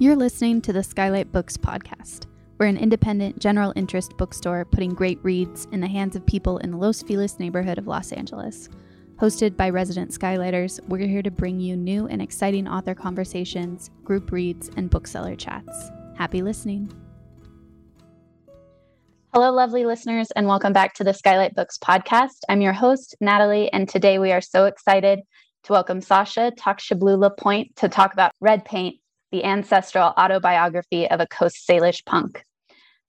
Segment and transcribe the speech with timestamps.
[0.00, 2.26] You're listening to the Skylight Books podcast.
[2.56, 6.70] We're an independent, general interest bookstore putting great reads in the hands of people in
[6.70, 8.68] the Los Feliz neighborhood of Los Angeles.
[9.16, 14.30] Hosted by resident Skylighters, we're here to bring you new and exciting author conversations, group
[14.30, 15.90] reads, and bookseller chats.
[16.14, 16.92] Happy listening.
[19.34, 22.36] Hello, lovely listeners, and welcome back to the Skylight Books podcast.
[22.48, 25.18] I'm your host, Natalie, and today we are so excited
[25.64, 31.66] to welcome Sasha Tokshiblu-LaPointe to talk about Red Paint, the ancestral autobiography of a Coast
[31.68, 32.44] Salish punk.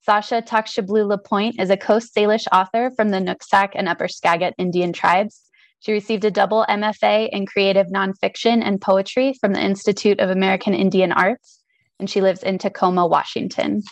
[0.02, 5.42] Sasha Tokshiblu-LaPointe is a Coast Salish author from the Nooksack and Upper Skagit Indian tribes.
[5.80, 10.74] She received a double MFA in creative nonfiction and poetry from the Institute of American
[10.74, 11.62] Indian Arts,
[11.98, 13.82] and she lives in Tacoma, Washington.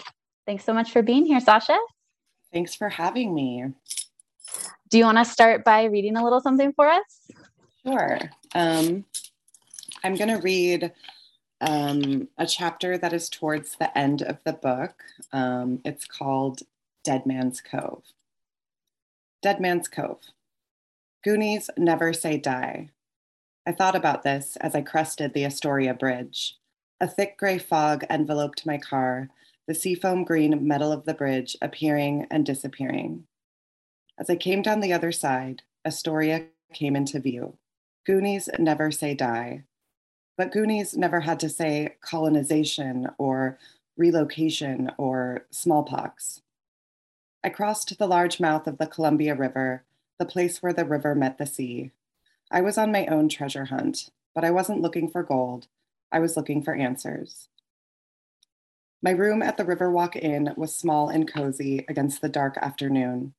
[0.47, 1.79] Thanks so much for being here, Sasha.
[2.53, 3.65] Thanks for having me.
[4.91, 7.03] Do you want to start by reading a little something for us?
[7.87, 8.19] Sure.
[8.55, 9.05] Um,
[10.03, 10.93] I'm going to read
[11.61, 15.03] um, a chapter that is towards the end of the book.
[15.33, 16.63] Um, it's called
[17.05, 18.05] Dead Man's Cove.
[19.43, 20.21] Dead Man's Cove.
[21.25, 22.91] Goonies never say die.
[23.67, 26.57] I thought about this as I crested the Astoria Bridge.
[27.01, 29.29] A thick gray fog enveloped my car,
[29.67, 33.25] the seafoam green metal of the bridge appearing and disappearing.
[34.19, 37.57] As I came down the other side, Astoria came into view.
[38.05, 39.65] Goonies never say die,
[40.39, 43.59] but Goonies never had to say colonization or
[43.97, 46.43] relocation or smallpox.
[47.43, 49.83] I crossed the large mouth of the Columbia River,
[50.19, 51.91] the place where the river met the sea.
[52.53, 55.67] I was on my own treasure hunt, but I wasn't looking for gold.
[56.13, 57.49] I was looking for answers.
[59.03, 63.35] My room at the Riverwalk Inn was small and cozy against the dark afternoon.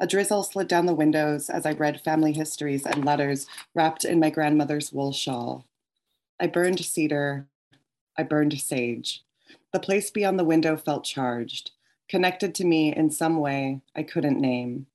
[0.00, 4.18] A drizzle slid down the windows as I read family histories and letters wrapped in
[4.18, 5.64] my grandmother's wool shawl.
[6.40, 7.46] I burned cedar.
[8.18, 9.24] I burned sage.
[9.72, 11.70] The place beyond the window felt charged,
[12.08, 14.86] connected to me in some way I couldn't name.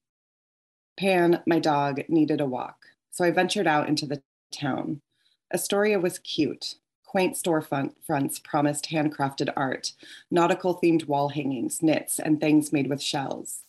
[0.97, 5.01] Pan, my dog, needed a walk, so I ventured out into the town.
[5.53, 6.75] Astoria was cute.
[7.05, 9.94] Quaint storefront fronts promised handcrafted art,
[10.29, 13.63] nautical themed wall hangings, knits, and things made with shells.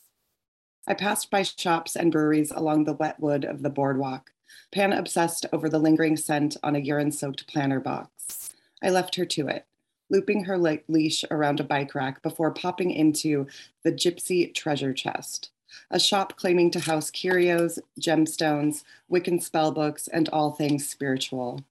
[0.87, 4.33] I passed by shops and breweries along the wet wood of the boardwalk,
[4.73, 8.53] Pan obsessed over the lingering scent on a urine soaked planter box.
[8.83, 9.67] I left her to it,
[10.09, 13.47] looping her le- leash around a bike rack before popping into
[13.83, 15.51] the Gypsy Treasure Chest,
[15.91, 21.65] a shop claiming to house curios, gemstones, Wiccan spellbooks, and all things spiritual.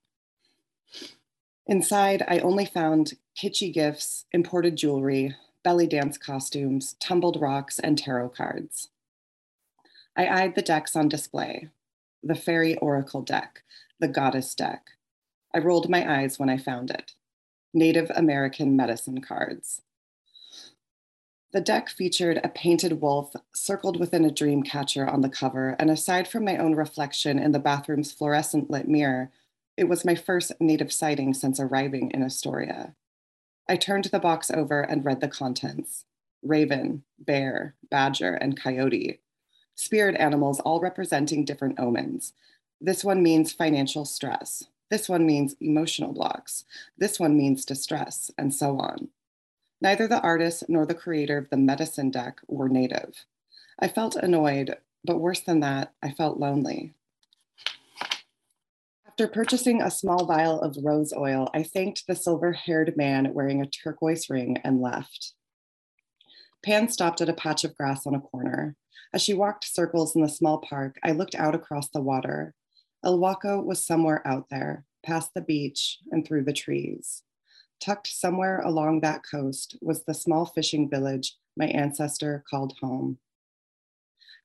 [1.66, 8.30] Inside, I only found kitschy gifts, imported jewelry, belly dance costumes, tumbled rocks, and tarot
[8.30, 8.88] cards.
[10.16, 11.68] I eyed the decks on display,
[12.22, 13.62] the fairy oracle deck,
[13.98, 14.90] the goddess deck.
[15.54, 17.12] I rolled my eyes when I found it.
[17.72, 19.82] Native American medicine cards.
[21.52, 25.90] The deck featured a painted wolf circled within a dream catcher on the cover, and
[25.90, 29.30] aside from my own reflection in the bathroom's fluorescent lit mirror,
[29.76, 32.94] it was my first native sighting since arriving in Astoria.
[33.68, 36.04] I turned the box over and read the contents
[36.42, 39.20] raven, bear, badger, and coyote
[39.80, 42.32] spirit animals all representing different omens.
[42.80, 44.64] This one means financial stress.
[44.90, 46.64] This one means emotional blocks.
[46.98, 49.08] This one means distress, and so on.
[49.80, 53.24] Neither the artist nor the creator of the medicine deck were native.
[53.78, 56.92] I felt annoyed, but worse than that, I felt lonely.
[59.06, 63.60] After purchasing a small vial of rose oil, I thanked the silver haired man wearing
[63.60, 65.34] a turquoise ring and left.
[66.62, 68.76] Pan stopped at a patch of grass on a corner.
[69.12, 72.54] As she walked circles in the small park, I looked out across the water.
[73.04, 77.22] Ilwaco was somewhere out there, past the beach and through the trees.
[77.80, 83.18] Tucked somewhere along that coast was the small fishing village my ancestor called home.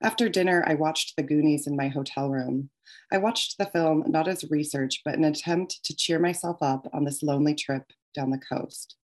[0.02, 2.70] After dinner, I watched The Goonies in my hotel room.
[3.12, 7.06] I watched the film not as research, but an attempt to cheer myself up on
[7.06, 8.96] this lonely trip down the coast.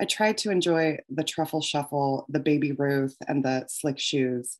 [0.00, 4.58] I tried to enjoy the truffle shuffle, the baby Ruth, and the slick shoes.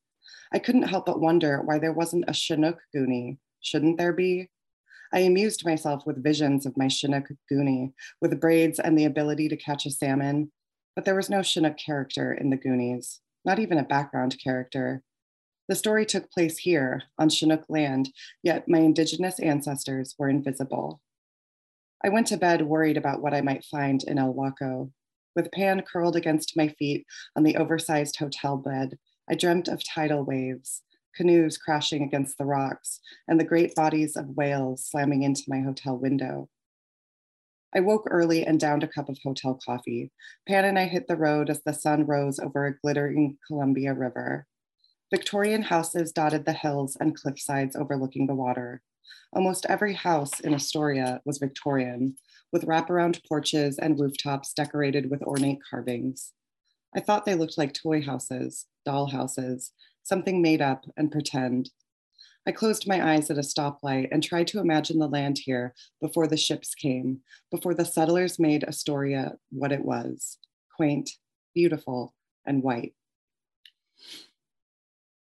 [0.52, 3.38] I couldn't help but wonder why there wasn't a Chinook Goonie.
[3.60, 4.50] Shouldn't there be?
[5.12, 9.56] I amused myself with visions of my Chinook Goonie, with braids and the ability to
[9.56, 10.52] catch a salmon,
[10.94, 15.02] but there was no Chinook character in the Goonies, not even a background character.
[15.68, 18.10] The story took place here on Chinook land,
[18.42, 21.00] yet my indigenous ancestors were invisible.
[22.04, 24.90] I went to bed worried about what I might find in Ilwaco.
[25.36, 27.06] With Pan curled against my feet
[27.36, 28.98] on the oversized hotel bed,
[29.28, 30.82] I dreamt of tidal waves,
[31.14, 35.96] canoes crashing against the rocks, and the great bodies of whales slamming into my hotel
[35.96, 36.48] window.
[37.74, 40.12] I woke early and downed a cup of hotel coffee.
[40.46, 44.46] Pan and I hit the road as the sun rose over a glittering Columbia River.
[45.10, 48.82] Victorian houses dotted the hills and cliffsides overlooking the water.
[49.32, 52.16] Almost every house in Astoria was Victorian,
[52.52, 56.32] with wraparound porches and rooftops decorated with ornate carvings.
[56.94, 61.70] I thought they looked like toy houses, doll houses, something made up and pretend.
[62.46, 66.26] I closed my eyes at a stoplight and tried to imagine the land here before
[66.26, 67.20] the ships came,
[67.50, 70.38] before the settlers made Astoria what it was
[70.76, 71.10] quaint,
[71.54, 72.14] beautiful,
[72.46, 72.94] and white.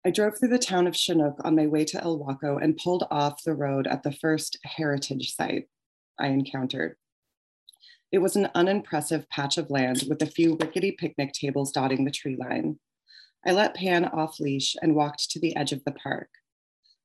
[0.05, 3.43] I drove through the town of Chinook on my way to Ilwaco and pulled off
[3.43, 5.67] the road at the first heritage site
[6.19, 6.95] I encountered.
[8.11, 12.11] It was an unimpressive patch of land with a few rickety picnic tables dotting the
[12.11, 12.79] tree line.
[13.47, 16.27] I let Pan off leash and walked to the edge of the park.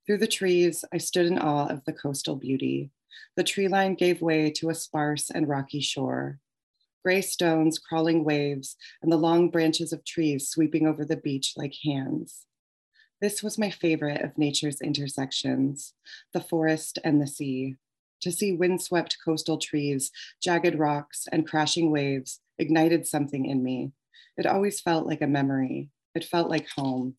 [0.05, 2.91] Through the trees, I stood in awe of the coastal beauty.
[3.37, 6.41] The tree line gave way to a sparse and rocky shore.
[7.05, 11.75] Gray stones, crawling waves, and the long branches of trees sweeping over the beach like
[11.85, 12.45] hands.
[13.21, 15.95] This was my favorite of nature's intersections,
[16.33, 17.77] the forest and the sea.
[18.23, 20.11] To see windswept coastal trees,
[20.43, 23.93] jagged rocks, and crashing waves ignited something in me.
[24.37, 25.91] It always felt like a memory.
[26.15, 27.17] It felt like home.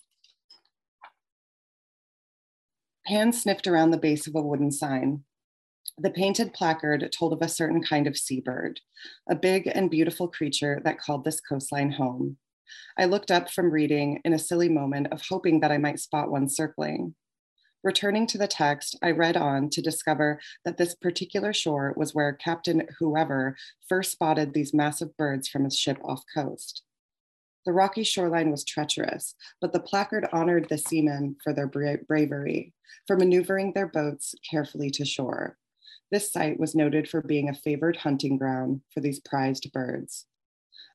[3.06, 5.24] Pan sniffed around the base of a wooden sign.
[5.98, 8.80] The painted placard told of a certain kind of seabird,
[9.30, 12.38] a big and beautiful creature that called this coastline home.
[12.98, 16.32] I looked up from reading in a silly moment of hoping that I might spot
[16.32, 17.16] one circling.
[17.84, 22.32] Returning to the text, I read on to discover that this particular shore was where
[22.32, 23.58] Captain Whoever
[23.90, 26.84] first spotted these massive birds from his ship off coast.
[27.66, 32.74] The rocky shoreline was treacherous, but the placard honored the seamen for their bra- bravery,
[33.08, 35.58] for maneuvering their boats carefully to shore.
[36.12, 40.26] This site was noted for being a favored hunting ground for these prized birds.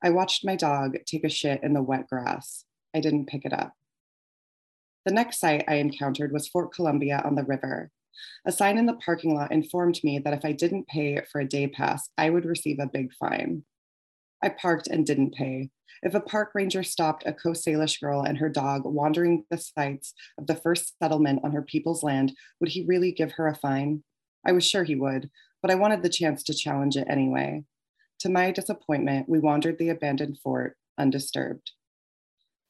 [0.02, 2.64] I watched my dog take a shit in the wet grass.
[2.94, 3.72] I didn't pick it up.
[5.04, 7.90] The next site I encountered was Fort Columbia on the river.
[8.44, 11.48] A sign in the parking lot informed me that if I didn't pay for a
[11.48, 13.64] day pass, I would receive a big fine.
[14.42, 15.70] I parked and didn't pay.
[16.02, 20.14] If a park ranger stopped a Coast Salish girl and her dog wandering the sites
[20.38, 24.04] of the first settlement on her people's land, would he really give her a fine?
[24.46, 25.30] I was sure he would,
[25.60, 27.64] but I wanted the chance to challenge it anyway.
[28.20, 31.72] To my disappointment, we wandered the abandoned fort undisturbed.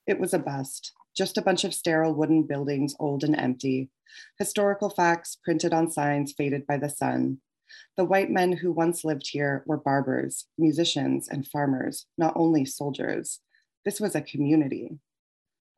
[0.07, 3.91] It was a bust, just a bunch of sterile wooden buildings, old and empty.
[4.39, 7.41] Historical facts printed on signs faded by the sun.
[7.97, 13.41] The white men who once lived here were barbers, musicians, and farmers, not only soldiers.
[13.85, 14.99] This was a community.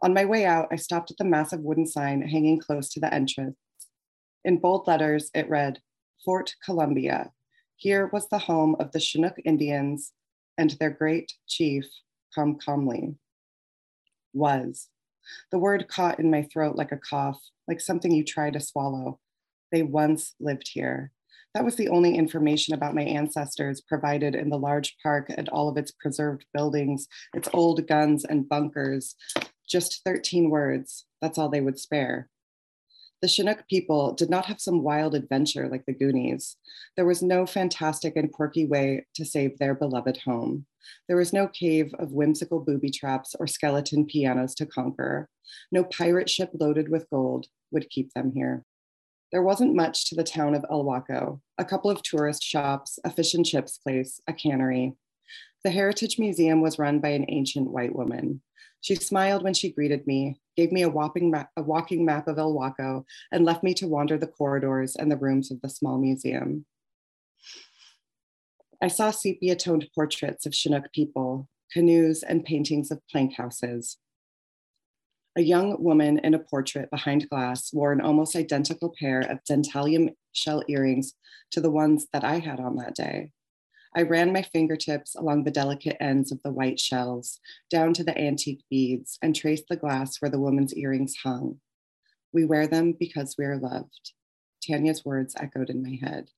[0.02, 3.12] On my way out, I stopped at the massive wooden sign hanging close to the
[3.12, 3.56] entrance.
[4.44, 5.80] In bold letters, it read,
[6.24, 7.32] Fort Columbia.
[7.76, 10.12] Here was the home of the Chinook Indians
[10.56, 11.86] and their great chief,
[12.36, 13.16] Comcomly.
[14.32, 14.88] Was.
[15.50, 19.18] The word caught in my throat like a cough, like something you try to swallow.
[19.72, 21.12] They once lived here.
[21.54, 25.68] That was the only information about my ancestors provided in the large park and all
[25.68, 29.16] of its preserved buildings, its old guns and bunkers.
[29.68, 32.28] Just 13 words, that's all they would spare.
[33.20, 36.56] The Chinook people did not have some wild adventure like the Goonies.
[36.96, 40.66] There was no fantastic and quirky way to save their beloved home.
[41.06, 45.28] There was no cave of whimsical booby traps or skeleton pianos to conquer.
[45.70, 48.64] No pirate ship loaded with gold would keep them here.
[49.32, 53.34] There wasn't much to the town of Ilwaco, a couple of tourist shops, a fish
[53.34, 54.94] and chips place, a cannery.
[55.62, 58.42] The Heritage Museum was run by an ancient white woman.
[58.80, 62.38] She smiled when she greeted me, gave me a, whopping ma- a walking map of
[62.38, 66.64] Ilwaco, and left me to wander the corridors and the rooms of the small museum.
[68.82, 73.98] I saw sepia toned portraits of Chinook people, canoes, and paintings of plank houses.
[75.36, 80.14] A young woman in a portrait behind glass wore an almost identical pair of dentalium
[80.32, 81.14] shell earrings
[81.52, 83.30] to the ones that I had on that day.
[83.94, 88.16] I ran my fingertips along the delicate ends of the white shells, down to the
[88.16, 91.60] antique beads, and traced the glass where the woman's earrings hung.
[92.32, 94.12] We wear them because we are loved.
[94.62, 96.28] Tanya's words echoed in my head.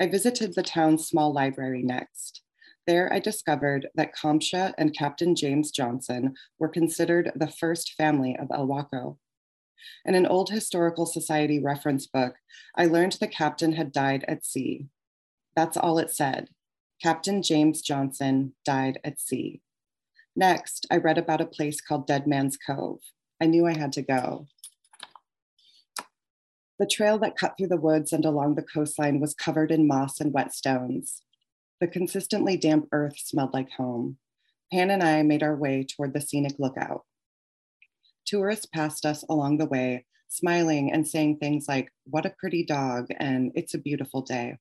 [0.00, 2.42] I visited the town's small library next.
[2.90, 8.48] There, I discovered that Kamsha and Captain James Johnson were considered the first family of
[8.48, 9.16] Ilwaco.
[10.04, 12.34] In an old historical society reference book,
[12.74, 14.88] I learned the captain had died at sea.
[15.54, 16.48] That's all it said.
[17.00, 19.60] Captain James Johnson died at sea.
[20.34, 22.98] Next, I read about a place called Dead Man's Cove.
[23.40, 24.48] I knew I had to go.
[26.80, 30.18] The trail that cut through the woods and along the coastline was covered in moss
[30.18, 31.22] and wet stones.
[31.80, 34.18] The consistently damp earth smelled like home.
[34.70, 37.04] Pan and I made our way toward the scenic lookout.
[38.26, 43.06] Tourists passed us along the way, smiling and saying things like, What a pretty dog,
[43.18, 44.58] and It's a beautiful day.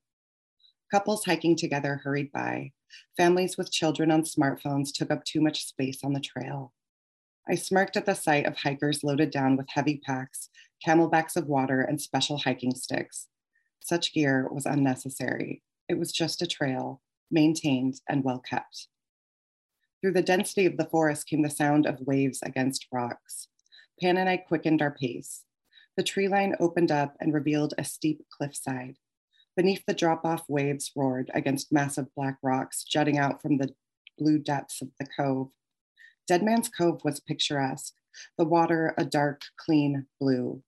[0.90, 2.72] Couples hiking together hurried by.
[3.18, 6.74] Families with children on smartphones took up too much space on the trail.
[7.50, 10.50] I smirked at the sight of hikers loaded down with heavy packs,
[10.88, 13.28] camelbacks of water, and special hiking sticks.
[13.82, 15.64] Such gear was unnecessary.
[15.90, 18.88] It was just a trail, maintained and well kept.
[20.02, 23.48] Through the density of the forest came the sound of waves against rocks.
[24.02, 25.44] Pan and I quickened our pace.
[25.98, 28.96] The tree line opened up and revealed a steep cliffside.
[29.58, 33.74] Beneath the drop off waves roared against massive black rocks jutting out from the
[34.18, 35.50] blue depths of the cove.
[36.28, 37.94] Dead Man's Cove was picturesque,
[38.38, 40.64] the water a dark, clean blue.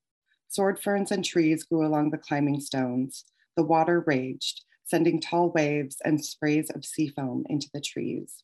[0.48, 3.24] Sword ferns and trees grew along the climbing stones.
[3.56, 8.44] The water raged, sending tall waves and sprays of sea foam into the trees.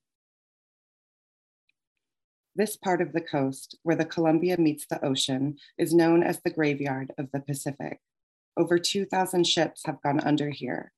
[2.56, 6.50] This part of the coast, where the Columbia meets the ocean, is known as the
[6.50, 8.00] graveyard of the Pacific.
[8.56, 10.94] Over 2,000 ships have gone under here.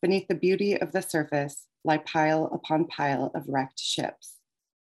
[0.00, 4.36] Beneath the beauty of the surface lie pile upon pile of wrecked ships,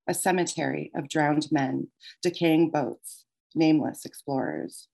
[0.08, 1.88] a cemetery of drowned men,
[2.20, 3.24] decaying boats,
[3.54, 4.88] nameless explorers.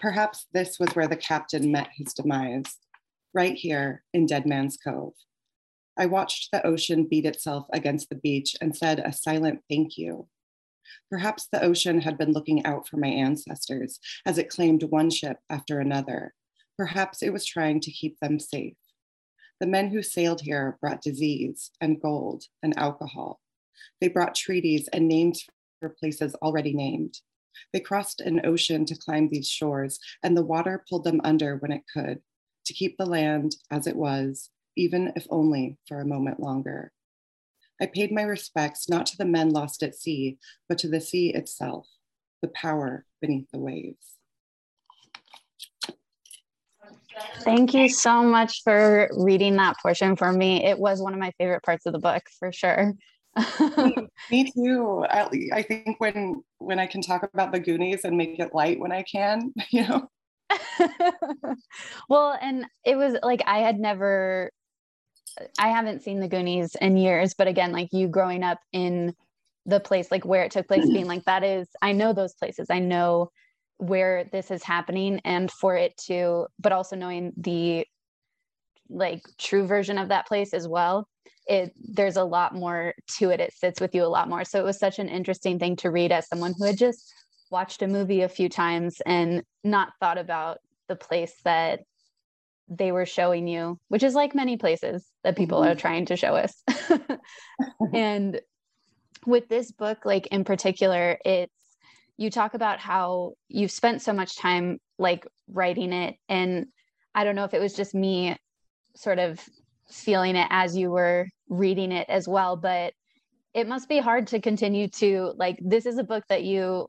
[0.00, 2.78] Perhaps this was where the captain met his demise,
[3.34, 5.14] right here in Dead Man's Cove.
[5.98, 10.28] I watched the ocean beat itself against the beach and said a silent thank you
[11.10, 15.38] Perhaps the ocean had been looking out for my ancestors as it claimed one ship
[15.48, 16.34] after another.
[16.76, 18.76] Perhaps it was trying to keep them safe.
[19.60, 23.40] The men who sailed here brought disease and gold and alcohol.
[24.00, 25.44] They brought treaties and names
[25.80, 27.18] for places already named.
[27.72, 31.72] They crossed an ocean to climb these shores, and the water pulled them under when
[31.72, 32.20] it could,
[32.70, 36.92] to keep the land as it was, even if only for a moment longer.
[37.80, 41.34] I paid my respects not to the men lost at sea, but to the sea
[41.34, 41.88] itself,
[42.42, 44.18] the power beneath the waves.
[47.38, 50.64] Thank you so much for reading that portion for me.
[50.64, 52.94] It was one of my favorite parts of the book for sure.
[54.30, 55.04] me too.
[55.10, 58.78] I, I think when when I can talk about the Goonies and make it light
[58.78, 60.08] when I can, you know.
[62.08, 64.50] well, and it was like I had never
[65.58, 69.14] I haven't seen the Goonies in years, but again, like you growing up in
[69.66, 72.68] the place, like where it took place, being like, that is, I know those places.
[72.70, 73.30] I know
[73.78, 75.20] where this is happening.
[75.24, 77.86] And for it to, but also knowing the
[78.88, 81.06] like true version of that place as well,
[81.46, 83.40] it there's a lot more to it.
[83.40, 84.44] It sits with you a lot more.
[84.44, 87.12] So it was such an interesting thing to read as someone who had just
[87.50, 91.80] watched a movie a few times and not thought about the place that
[92.68, 95.72] they were showing you, which is like many places that people mm-hmm.
[95.72, 96.62] are trying to show us.
[97.94, 98.40] and
[99.26, 101.52] with this book, like in particular, it's
[102.16, 106.16] you talk about how you've spent so much time like writing it.
[106.28, 106.66] And
[107.14, 108.36] I don't know if it was just me
[108.94, 109.40] sort of
[109.90, 112.92] feeling it as you were reading it as well, but
[113.54, 116.86] it must be hard to continue to like this is a book that you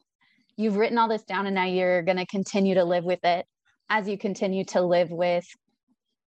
[0.61, 3.45] you've written all this down and now you're going to continue to live with it
[3.89, 5.45] as you continue to live with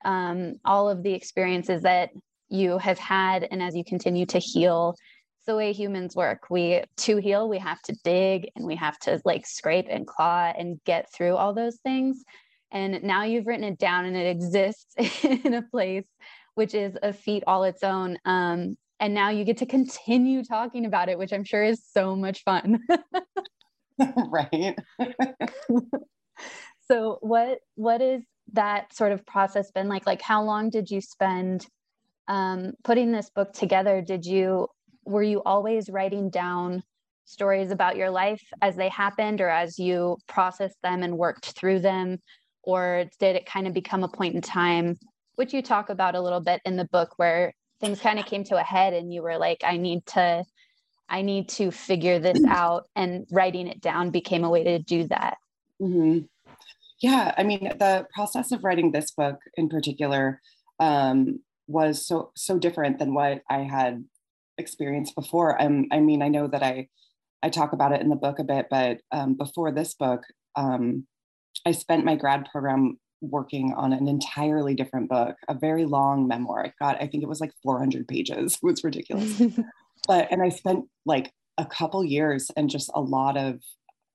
[0.03, 2.09] um, all of the experiences that
[2.49, 4.95] you have had and as you continue to heal.
[5.47, 6.49] The way humans work.
[6.49, 10.51] We to heal we have to dig and we have to like scrape and claw
[10.57, 12.23] and get through all those things.
[12.71, 16.05] And now you've written it down and it exists in a place
[16.55, 18.17] which is a feat all its own.
[18.25, 22.15] Um, and now you get to continue talking about it which i'm sure is so
[22.15, 22.79] much fun
[24.29, 24.77] right
[26.87, 28.23] so what what is
[28.53, 30.05] that sort of process been like?
[30.05, 31.65] Like, how long did you spend
[32.27, 34.01] um, putting this book together?
[34.01, 34.67] Did you
[35.05, 36.83] were you always writing down
[37.25, 41.79] stories about your life as they happened, or as you processed them and worked through
[41.79, 42.17] them,
[42.63, 44.97] or did it kind of become a point in time,
[45.35, 48.43] which you talk about a little bit in the book, where things kind of came
[48.45, 50.43] to a head and you were like, I need to.
[51.09, 55.07] I need to figure this out, and writing it down became a way to do
[55.07, 55.37] that.
[55.81, 56.25] Mm-hmm.
[57.01, 60.41] Yeah, I mean, the process of writing this book in particular
[60.79, 64.05] um, was so so different than what I had
[64.57, 65.61] experienced before.
[65.61, 66.87] Um, I mean, I know that I
[67.43, 70.21] I talk about it in the book a bit, but um, before this book,
[70.55, 71.05] um,
[71.65, 76.65] I spent my grad program working on an entirely different book, a very long memoir.
[76.65, 78.55] I got, I think it was like 400 pages.
[78.55, 79.41] It was ridiculous.
[80.07, 83.59] but and I spent like a couple years and just a lot of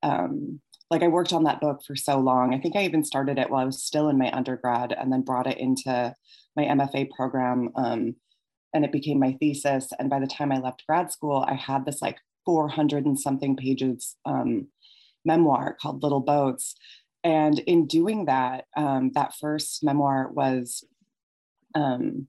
[0.03, 2.53] um, like I worked on that book for so long.
[2.53, 5.21] I think I even started it while I was still in my undergrad and then
[5.21, 6.13] brought it into
[6.55, 7.69] my MFA program.
[7.75, 8.15] Um,
[8.73, 9.89] and it became my thesis.
[9.99, 13.55] And by the time I left grad school, I had this like 400 and something
[13.55, 14.67] pages um,
[15.23, 16.75] memoir called Little Boats.
[17.23, 20.83] And in doing that, um, that first memoir was,
[21.75, 22.27] um,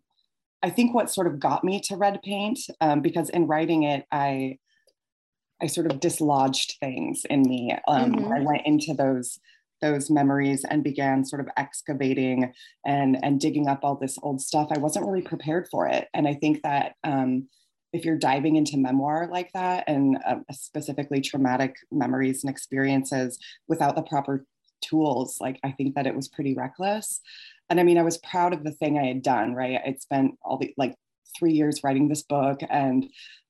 [0.62, 4.06] I think, what sort of got me to red paint, um, because in writing it,
[4.12, 4.58] I
[5.62, 7.76] I sort of dislodged things in me.
[7.86, 8.32] Um, mm-hmm.
[8.32, 9.38] I went into those
[9.80, 12.52] those memories and began sort of excavating
[12.84, 14.68] and and digging up all this old stuff.
[14.70, 17.48] I wasn't really prepared for it, and I think that um,
[17.92, 23.96] if you're diving into memoir like that and uh, specifically traumatic memories and experiences without
[23.96, 24.46] the proper
[24.82, 27.20] tools, like I think that it was pretty reckless.
[27.70, 29.54] And I mean, I was proud of the thing I had done.
[29.54, 30.94] Right, I'd spent all the like
[31.38, 33.06] three years writing this book and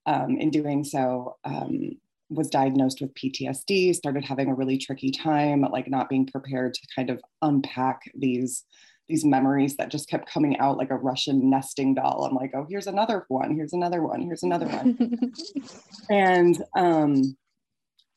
[0.07, 1.97] um, in doing so, um,
[2.29, 6.81] was diagnosed with PTSD, started having a really tricky time, like not being prepared to
[6.95, 8.65] kind of unpack these
[9.09, 12.25] these memories that just kept coming out like a Russian nesting doll.
[12.25, 15.33] I'm like, oh, here's another one, here's another one, here's another one.
[16.11, 17.37] and um,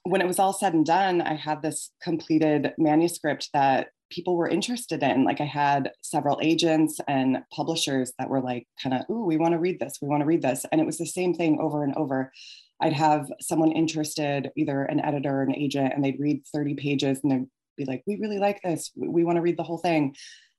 [0.05, 4.47] when it was all said and done, I had this completed manuscript that people were
[4.47, 5.23] interested in.
[5.23, 9.53] Like I had several agents and publishers that were like, kind of, ooh, we want
[9.53, 10.63] to read this, we want to read this.
[10.71, 12.31] And it was the same thing over and over.
[12.79, 17.19] I'd have someone interested, either an editor or an agent, and they'd read 30 pages
[17.23, 20.15] and they'd be like, we really like this, we, want to read the whole thing.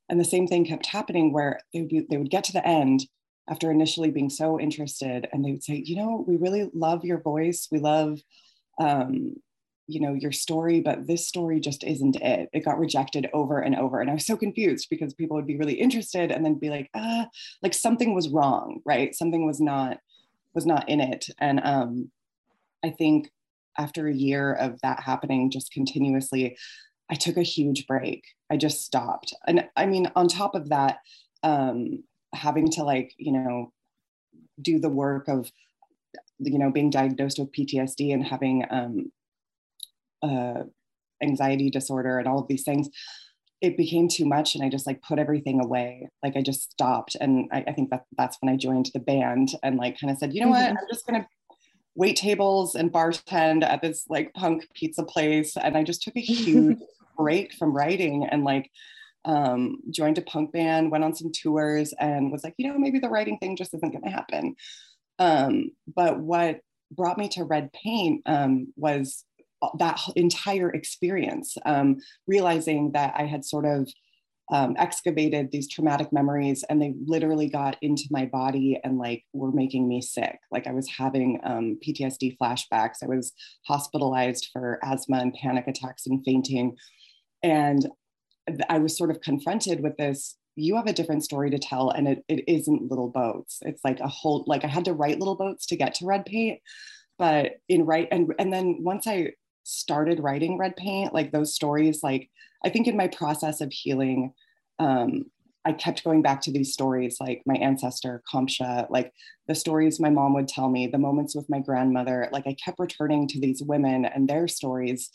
[0.09, 2.67] And the same thing kept happening where they would, be, they would get to the
[2.67, 3.07] end
[3.49, 7.21] after initially being so interested and they would say, you know, we really love your
[7.21, 7.69] voice.
[7.71, 8.19] We love
[8.79, 9.37] um,
[9.89, 12.49] you know your story but this story just isn't it.
[12.53, 14.01] It got rejected over and over.
[14.01, 16.91] And i was so confused because people would be really interested and then be like
[16.95, 17.27] ah
[17.63, 19.15] like something was wrong right?
[19.15, 19.99] Something was not
[20.55, 21.29] was not in it.
[21.39, 22.11] And um
[22.85, 23.31] i think
[23.79, 26.57] after a year of that happening just continuously
[27.11, 28.25] i took a huge break.
[28.51, 29.33] I just stopped.
[29.47, 30.99] And i mean on top of that
[31.45, 32.03] um
[32.35, 33.73] having to like you know
[34.61, 35.51] do the work of
[36.39, 39.13] you know being diagnosed with ptsd and having um
[40.23, 40.63] uh,
[41.23, 42.89] anxiety disorder and all of these things
[43.63, 46.09] it became too much and i just like put everything away.
[46.23, 49.51] Like i just stopped and i, I think that that's when i joined the band
[49.63, 50.75] and like kind of said you know mm-hmm.
[50.75, 51.27] what i'm just gonna
[51.97, 55.57] wait tables and bartend at this like punk pizza place.
[55.57, 56.79] And i just took a huge
[57.17, 58.71] break from writing and like
[59.25, 63.01] um, joined a punk band went on some tours and was like you know maybe
[63.01, 64.55] the writing thing just isn't gonna happen
[65.19, 69.25] um, but what brought me to red paint um, was
[69.79, 73.89] that entire experience, um, realizing that I had sort of
[74.53, 79.51] um, excavated these traumatic memories and they literally got into my body and like were
[79.51, 80.39] making me sick.
[80.53, 83.03] Like I was having um, PTSD flashbacks.
[83.03, 83.33] I was
[83.67, 86.77] hospitalized for asthma and panic attacks and fainting.
[87.43, 87.89] And
[88.69, 92.09] I was sort of confronted with this you have a different story to tell and
[92.09, 93.59] it, it isn't little boats.
[93.63, 96.25] It's like a whole like i had to write little boats to get to red
[96.25, 96.61] paint
[97.19, 102.03] but in right and and then once i started writing red paint like those stories
[102.03, 102.31] like
[102.65, 104.33] i think in my process of healing
[104.79, 105.25] um,
[105.65, 109.13] i kept going back to these stories like my ancestor kamsha like
[109.49, 112.79] the stories my mom would tell me the moments with my grandmother like i kept
[112.79, 115.11] returning to these women and their stories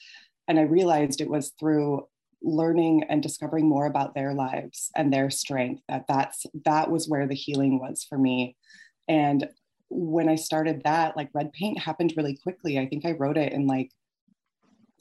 [0.48, 2.06] and i realized it was through
[2.44, 7.28] learning and discovering more about their lives and their strength that that's that was where
[7.28, 8.56] the healing was for me
[9.08, 9.48] and
[9.90, 13.54] when i started that like red paint happened really quickly i think i wrote it
[13.54, 13.92] in like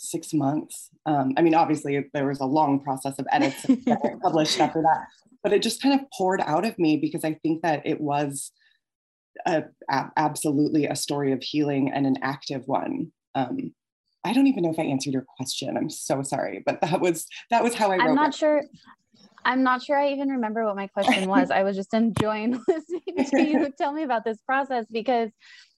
[0.00, 0.88] six months.
[1.04, 3.66] Um, I mean, obviously, there was a long process of edits
[4.22, 5.06] published after that,
[5.42, 8.50] but it just kind of poured out of me because I think that it was
[9.46, 13.12] a, a, absolutely a story of healing and an active one.
[13.34, 13.74] Um,
[14.24, 15.76] I don't even know if I answered your question.
[15.76, 17.96] I'm so sorry, but that was that was how I.
[17.96, 18.08] Wrote it.
[18.08, 18.34] I'm not it.
[18.34, 18.62] sure.
[19.44, 21.50] I'm not sure I even remember what my question was.
[21.50, 25.30] I was just enjoying listening to you tell me about this process because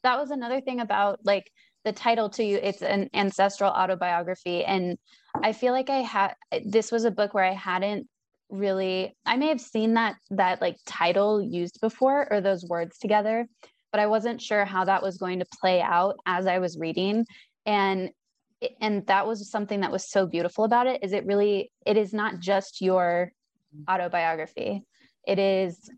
[0.02, 1.50] that was another thing about like
[1.84, 4.96] the title to you it's an ancestral autobiography and
[5.42, 8.06] i feel like i had this was a book where i hadn't
[8.50, 13.46] really i may have seen that that like title used before or those words together
[13.90, 17.24] but i wasn't sure how that was going to play out as i was reading
[17.66, 18.10] and
[18.80, 22.12] and that was something that was so beautiful about it is it really it is
[22.12, 23.32] not just your
[23.88, 24.82] autobiography
[25.26, 25.90] it is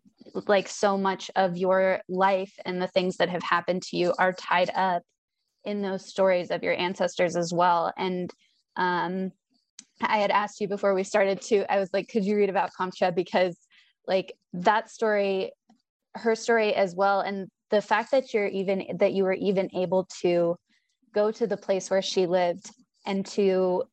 [0.47, 4.33] like so much of your life and the things that have happened to you are
[4.33, 5.03] tied up
[5.65, 7.93] in those stories of your ancestors as well.
[7.97, 8.31] And
[8.77, 9.33] um,
[10.01, 12.71] I had asked you before we started to, I was like, could you read about
[12.79, 13.15] Kamsha?
[13.15, 13.57] Because
[14.07, 15.53] like that story,
[16.15, 17.21] her story as well.
[17.21, 20.57] And the fact that you're even, that you were even able to
[21.15, 22.71] go to the place where she lived
[23.07, 23.85] and to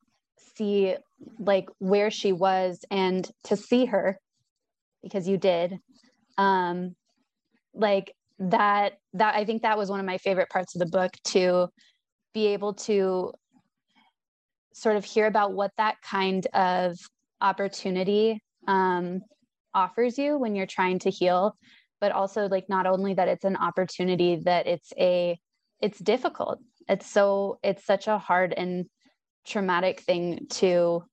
[0.56, 0.96] see
[1.40, 4.18] like where she was and to see her
[5.04, 5.78] because you did.
[6.38, 6.96] Um
[7.74, 11.12] like that that i think that was one of my favorite parts of the book
[11.24, 11.68] to
[12.34, 13.32] be able to
[14.74, 16.98] sort of hear about what that kind of
[17.42, 19.22] opportunity um,
[19.74, 21.56] offers you when you're trying to heal
[22.00, 25.38] but also like not only that it's an opportunity that it's a
[25.82, 28.86] it's difficult it's so it's such a hard and
[29.46, 31.04] traumatic thing to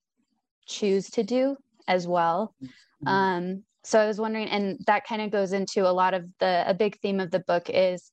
[0.66, 3.08] choose to do as well mm-hmm.
[3.08, 6.64] um so i was wondering and that kind of goes into a lot of the
[6.66, 8.10] a big theme of the book is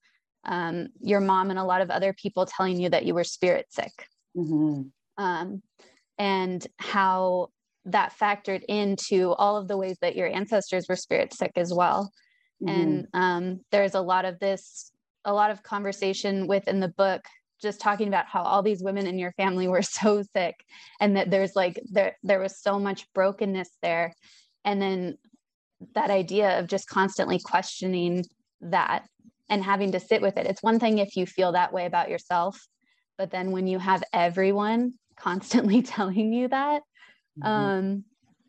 [0.48, 3.66] um, your mom and a lot of other people telling you that you were spirit
[3.70, 4.84] sick mm-hmm.
[5.18, 5.62] um,
[6.20, 7.50] and how
[7.86, 12.12] that factored into all of the ways that your ancestors were spirit sick as well
[12.64, 12.80] mm-hmm.
[12.80, 14.92] and um, there's a lot of this
[15.26, 17.22] a lot of conversation within the book
[17.62, 20.56] just talking about how all these women in your family were so sick
[21.00, 24.14] and that there's like there there was so much brokenness there.
[24.64, 25.18] And then
[25.94, 28.26] that idea of just constantly questioning
[28.62, 29.06] that
[29.50, 30.48] and having to sit with it.
[30.48, 32.58] It's one thing if you feel that way about yourself
[33.18, 36.82] but then when you have everyone constantly telling you that
[37.40, 37.48] mm-hmm.
[37.48, 38.04] um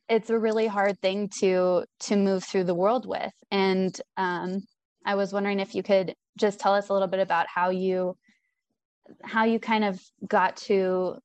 [0.09, 3.33] it's a really hard thing to to move through the world with.
[3.51, 4.63] And um
[5.05, 8.17] i was wondering if you could just tell us a little bit about how you
[9.23, 11.17] how you kind of got to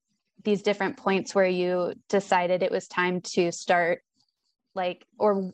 [0.43, 4.01] these different points where you decided it was time to start
[4.73, 5.51] like or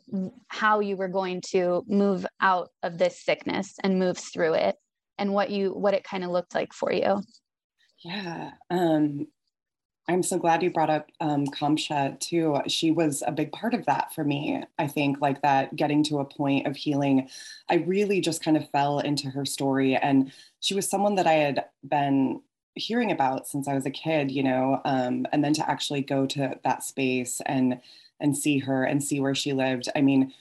[0.48, 4.76] how you were going to move out of this sickness and move through it
[5.18, 7.22] and what you what it kind of looked like for you?
[8.04, 9.26] Yeah um
[10.08, 12.56] i'm so glad you brought up um kamsha too.
[12.68, 16.20] She was a big part of that for me i think like that getting to
[16.20, 17.28] a point of healing.
[17.68, 21.34] I really just kind of fell into her story and she was someone that I
[21.34, 22.40] had been
[22.74, 26.26] hearing about since I was a kid, you know, um, and then to actually go
[26.26, 27.80] to that space and
[28.20, 29.88] and see her and see where she lived.
[29.94, 30.32] I mean,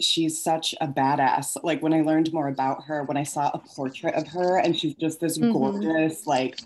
[0.00, 1.56] she's such a badass.
[1.62, 4.78] Like when I learned more about her, when I saw a portrait of her, and
[4.78, 5.52] she's just this mm-hmm.
[5.52, 6.58] gorgeous, like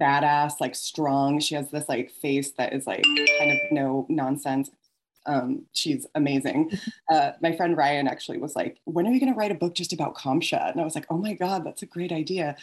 [0.00, 1.40] badass, like strong.
[1.40, 3.04] She has this like face that is like
[3.38, 4.70] kind of no nonsense.
[5.26, 6.72] Um, she's amazing.
[7.10, 9.74] Uh, my friend Ryan actually was like, "When are you going to write a book
[9.74, 12.56] just about Kamsha?" And I was like, "Oh my god, that's a great idea."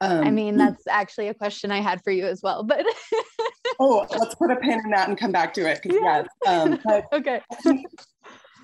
[0.00, 2.62] Um, I mean, that's actually a question I had for you as well.
[2.62, 2.86] But
[3.80, 5.80] oh, let's put a pin in that and come back to it.
[5.84, 6.24] Yeah.
[6.44, 6.78] Yes, um,
[7.12, 7.40] okay.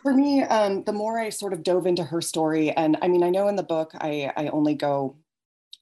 [0.02, 3.22] for me, um, the more I sort of dove into her story, and I mean,
[3.22, 5.16] I know in the book I I only go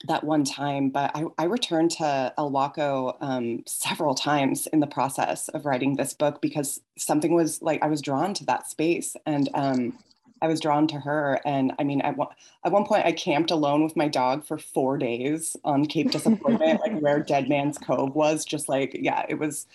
[0.06, 5.48] that one time, but I, I returned to Ilwaco um, several times in the process
[5.48, 9.48] of writing this book because something was like I was drawn to that space and
[9.54, 9.98] um,
[10.42, 11.40] I was drawn to her.
[11.44, 12.28] And I mean, at one,
[12.64, 16.80] at one point, I camped alone with my dog for four days on Cape Disappointment,
[16.80, 18.44] like where Dead Man's Cove was.
[18.44, 19.66] Just like, yeah, it was,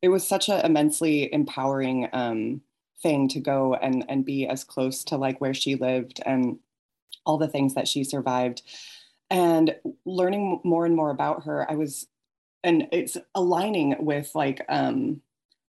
[0.00, 2.60] it was such an immensely empowering um,
[3.02, 6.58] thing to go and and be as close to like where she lived and
[7.26, 8.62] all the things that she survived
[9.32, 12.06] and learning more and more about her i was
[12.62, 15.20] and it's aligning with like um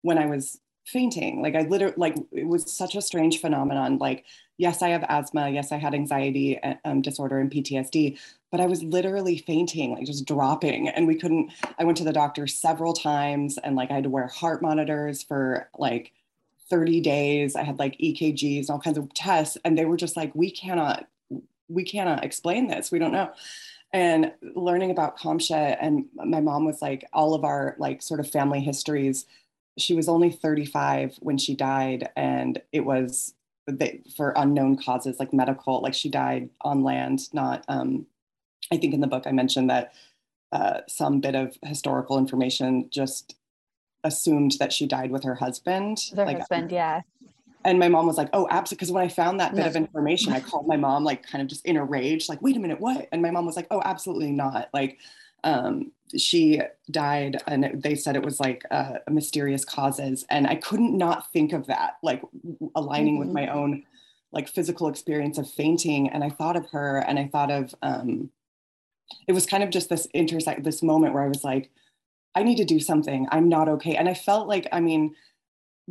[0.01, 4.25] when i was fainting like i literally like it was such a strange phenomenon like
[4.57, 8.17] yes i have asthma yes i had anxiety um, disorder and ptsd
[8.51, 12.11] but i was literally fainting like just dropping and we couldn't i went to the
[12.11, 16.11] doctor several times and like i had to wear heart monitors for like
[16.71, 17.55] 30 days.
[17.57, 20.49] I had like ekgs and all kinds of tests and they were just like we
[20.49, 21.05] cannot
[21.71, 22.91] we cannot explain this.
[22.91, 23.31] We don't know.
[23.93, 28.29] And learning about Kamsha and my mom was like all of our like sort of
[28.29, 29.25] family histories.
[29.77, 33.33] She was only 35 when she died, and it was
[34.15, 35.81] for unknown causes, like medical.
[35.81, 37.65] Like she died on land, not.
[37.67, 38.05] Um,
[38.71, 39.93] I think in the book I mentioned that
[40.51, 43.35] uh, some bit of historical information just
[44.03, 45.99] assumed that she died with her husband.
[46.15, 47.01] Her like, husband, yeah
[47.63, 50.33] and my mom was like, "Oh, absolutely." Because when I found that bit of information,
[50.33, 52.79] I called my mom, like, kind of just in a rage, like, "Wait a minute,
[52.79, 54.97] what?" And my mom was like, "Oh, absolutely not." Like,
[55.43, 60.97] um, she died, and they said it was like uh, mysterious causes, and I couldn't
[60.97, 62.21] not think of that, like
[62.75, 63.27] aligning mm-hmm.
[63.27, 63.83] with my own
[64.31, 66.09] like physical experience of fainting.
[66.09, 68.29] And I thought of her, and I thought of um,
[69.27, 71.69] it was kind of just this intersect, this moment where I was like,
[72.35, 73.27] "I need to do something.
[73.31, 75.15] I'm not okay," and I felt like, I mean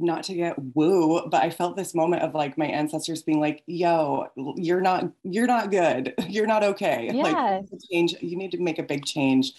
[0.02, 3.62] not to get woo, but I felt this moment of like my ancestors being like,
[3.66, 6.14] yo, you're not, you're not good.
[6.28, 7.10] You're not okay.
[7.12, 7.22] Yeah.
[7.22, 9.52] Like change, you need to make a big change.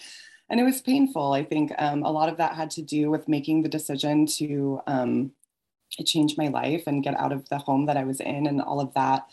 [0.48, 1.32] And it was painful.
[1.32, 4.80] I think um, a lot of that had to do with making the decision to
[4.86, 5.32] um,
[6.04, 8.80] change my life and get out of the home that I was in and all
[8.80, 9.26] of that.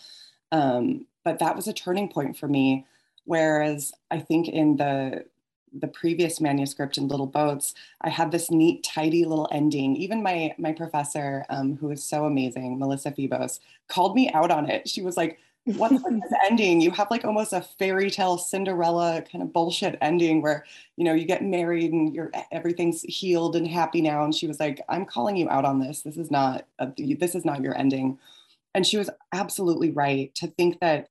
[0.51, 2.85] Um, but that was a turning point for me.
[3.25, 5.25] Whereas I think in the
[5.73, 9.95] the previous manuscript in Little Boats, I had this neat, tidy little ending.
[9.95, 14.69] Even my my professor, um, who is so amazing, Melissa Febos, called me out on
[14.69, 14.87] it.
[14.87, 16.81] She was like, "What's with this ending?
[16.81, 20.65] You have like almost a fairy tale Cinderella kind of bullshit ending where
[20.97, 24.59] you know you get married and you're everything's healed and happy now." And she was
[24.59, 26.01] like, "I'm calling you out on this.
[26.01, 28.17] This is not a, this is not your ending."
[28.75, 31.09] And she was absolutely right to think that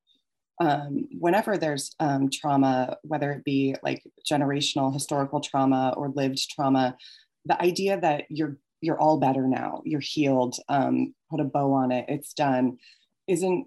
[0.61, 6.97] um, whenever there's um, trauma, whether it be like generational historical trauma or lived trauma,
[7.45, 11.91] the idea that you're you're all better now, you're healed, um, put a bow on
[11.91, 12.79] it, it's done,
[13.27, 13.67] isn't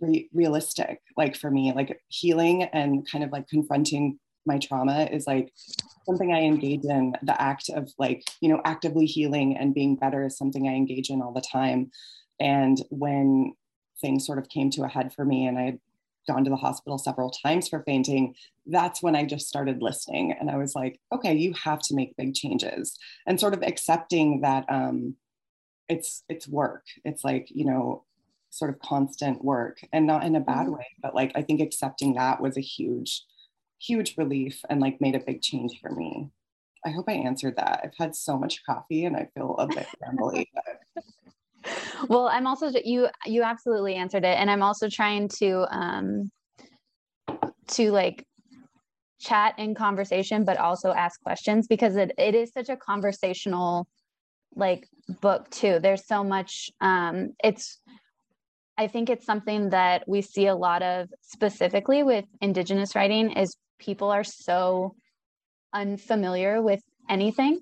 [0.00, 1.00] re- realistic.
[1.16, 5.52] Like for me, like healing and kind of like confronting my trauma is like
[6.06, 7.14] something I engage in.
[7.22, 11.10] The act of like you know actively healing and being better is something I engage
[11.10, 11.90] in all the time.
[12.40, 13.54] And when
[14.00, 15.78] things sort of came to a head for me and I
[16.26, 18.34] gone to the hospital several times for fainting,
[18.66, 20.32] that's when I just started listening.
[20.38, 24.40] And I was like, okay, you have to make big changes and sort of accepting
[24.42, 25.16] that um,
[25.88, 26.84] it's it's work.
[27.04, 28.04] It's like, you know,
[28.50, 30.74] sort of constant work and not in a bad mm-hmm.
[30.74, 33.24] way, but like I think accepting that was a huge,
[33.80, 36.30] huge relief and like made a big change for me.
[36.84, 37.80] I hope I answered that.
[37.84, 40.46] I've had so much coffee and I feel a bit rambly.
[40.54, 41.04] But
[42.08, 46.30] well i'm also you you absolutely answered it and i'm also trying to um
[47.68, 48.24] to like
[49.20, 53.86] chat in conversation but also ask questions because it, it is such a conversational
[54.54, 54.86] like
[55.20, 55.78] book too.
[55.80, 57.78] There's so much um it's
[58.78, 63.56] i think it's something that we see a lot of specifically with indigenous writing is
[63.78, 64.94] people are so
[65.72, 67.60] unfamiliar with anything.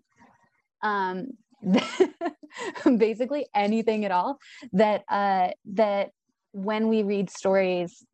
[0.82, 1.26] Um
[2.96, 4.38] basically anything at all
[4.72, 6.10] that uh, that
[6.52, 8.04] when we read stories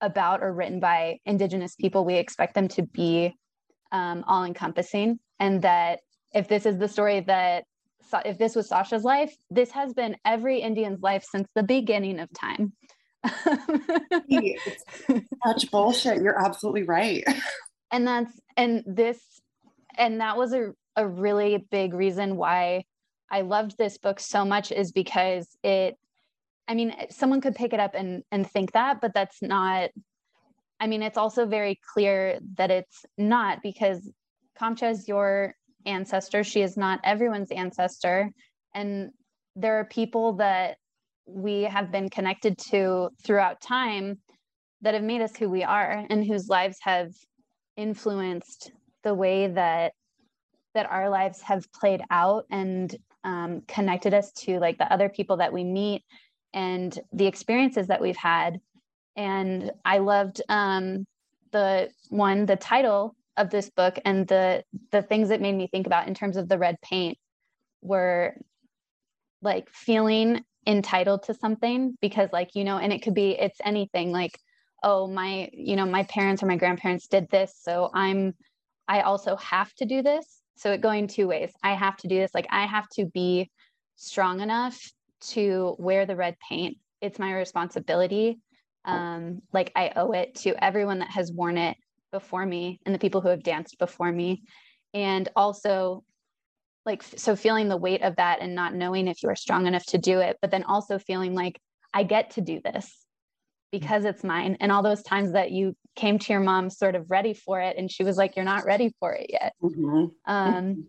[0.00, 3.34] about or written by indigenous people we expect them to be
[3.92, 6.00] um, all encompassing and that
[6.34, 7.64] if this is the story that
[8.24, 12.28] if this was sasha's life this has been every indian's life since the beginning of
[12.32, 12.72] time.
[15.46, 16.22] Such bullshit.
[16.22, 17.24] You're absolutely right.
[17.90, 19.18] And that's and this
[19.96, 22.82] and that was a, a really big reason why
[23.30, 25.94] I loved this book so much is because it,
[26.66, 29.90] I mean, someone could pick it up and, and think that, but that's not,
[30.80, 34.10] I mean, it's also very clear that it's not because
[34.60, 35.54] Kamsha is your
[35.86, 36.42] ancestor.
[36.42, 38.30] She is not everyone's ancestor.
[38.74, 39.10] And
[39.54, 40.78] there are people that
[41.26, 44.18] we have been connected to throughout time
[44.80, 47.10] that have made us who we are and whose lives have
[47.76, 48.72] influenced
[49.04, 49.92] the way that
[50.74, 55.38] that our lives have played out and um, connected us to like the other people
[55.38, 56.02] that we meet
[56.54, 58.60] and the experiences that we've had.
[59.16, 61.06] And I loved um,
[61.52, 65.86] the one, the title of this book and the the things that made me think
[65.86, 67.16] about in terms of the red paint
[67.80, 68.34] were
[69.40, 74.10] like feeling entitled to something because like you know and it could be it's anything
[74.10, 74.38] like
[74.82, 78.34] oh my you know my parents or my grandparents did this so i'm
[78.88, 81.52] i also have to do this so it going two ways.
[81.62, 82.34] I have to do this.
[82.34, 83.50] Like i have to be
[83.96, 84.78] strong enough
[85.30, 86.78] to wear the red paint.
[87.00, 88.40] It's my responsibility.
[88.84, 91.76] Um, like i owe it to everyone that has worn it
[92.12, 94.42] before me and the people who have danced before me.
[94.94, 96.04] And also
[96.86, 99.84] like so feeling the weight of that and not knowing if you are strong enough
[99.86, 101.60] to do it but then also feeling like
[101.92, 103.06] i get to do this
[103.70, 104.56] because it's mine.
[104.60, 107.76] And all those times that you came to your mom sort of ready for it
[107.76, 109.52] and she was like you're not ready for it yet.
[109.62, 110.06] Mm-hmm.
[110.26, 110.86] um,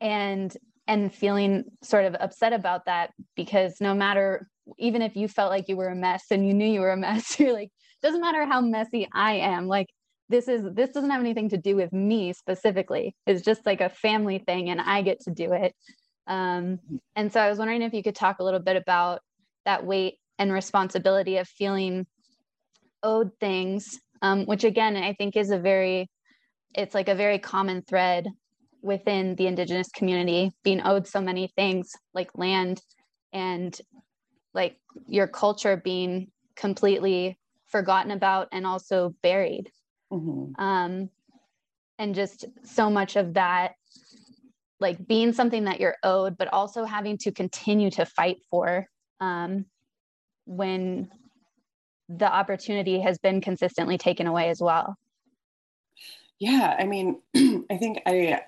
[0.00, 4.48] and and feeling sort of upset about that because no matter
[4.78, 6.96] even if you felt like you were a mess and you knew you were a
[6.96, 7.70] mess you're like
[8.02, 9.88] doesn't matter how messy i am like
[10.28, 13.14] this is this doesn't have anything to do with me specifically.
[13.26, 15.74] It's just like a family thing and i get to do it.
[16.26, 16.78] Um,
[17.14, 19.20] and so i was wondering if you could talk a little bit about
[19.66, 22.06] that weight and responsibility of feeling
[23.02, 26.08] owed things, um, which again, I think is a very,
[26.74, 28.26] it's like a very common thread
[28.82, 32.80] within the Indigenous community, being owed so many things like land
[33.32, 33.78] and
[34.52, 39.70] like your culture being completely forgotten about and also buried.
[40.12, 40.62] Mm-hmm.
[40.62, 41.10] Um,
[41.98, 43.74] and just so much of that
[44.80, 48.86] like being something that you're owed but also having to continue to fight for
[49.20, 49.64] um,
[50.46, 51.10] when
[52.08, 54.96] the opportunity has been consistently taken away as well.
[56.38, 57.20] Yeah i mean
[57.70, 58.40] i think i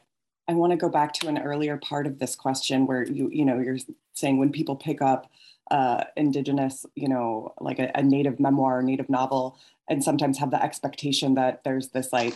[0.49, 3.45] i want to go back to an earlier part of this question where you you
[3.45, 3.79] know you're
[4.13, 5.31] saying when people pick up
[5.71, 10.63] uh, indigenous you know like a, a native memoir native novel and sometimes have the
[10.63, 12.35] expectation that there's this like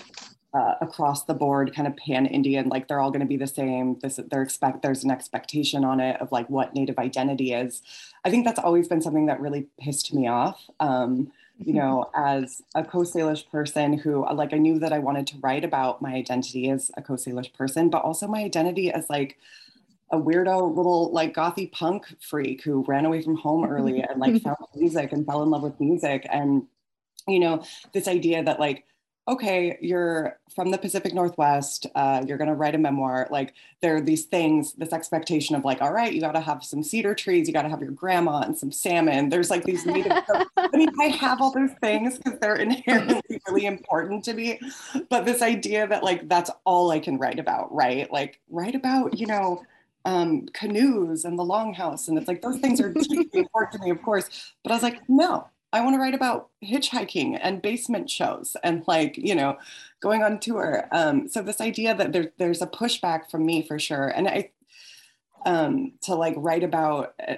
[0.53, 3.47] uh, across the board kind of pan Indian, like they're all going to be the
[3.47, 3.99] same.
[4.01, 7.83] This they're expect there's an expectation on it of like what Native identity is.
[8.25, 10.61] I think that's always been something that really pissed me off.
[10.81, 15.29] Um, you know, as a Coast Salish person who like I knew that I wanted
[15.29, 19.09] to write about my identity as a Coast Salish person, but also my identity as
[19.09, 19.39] like
[20.13, 24.41] a weirdo little like gothy punk freak who ran away from home early and like
[24.43, 26.65] found music and fell in love with music and
[27.29, 28.85] you know this idea that like
[29.31, 33.29] okay, you're from the Pacific Northwest, uh, you're going to write a memoir.
[33.31, 36.65] Like there are these things, this expectation of like, all right, you got to have
[36.65, 39.29] some cedar trees, you got to have your grandma and some salmon.
[39.29, 40.13] There's like these native,
[40.57, 44.59] I mean, I have all those things because they're inherently really important to me.
[45.09, 48.11] But this idea that like, that's all I can write about, right?
[48.11, 49.63] Like write about, you know,
[50.05, 52.09] um, canoes and the longhouse.
[52.09, 52.89] And it's like, those things are
[53.33, 54.53] important to me, of course.
[54.63, 58.83] But I was like, no, I want to write about hitchhiking and basement shows and
[58.87, 59.57] like, you know,
[60.01, 60.89] going on tour.
[60.93, 64.09] Um, so this idea that there, there's a pushback from me for sure.
[64.09, 64.51] And I,
[65.47, 67.37] um, to like write about uh,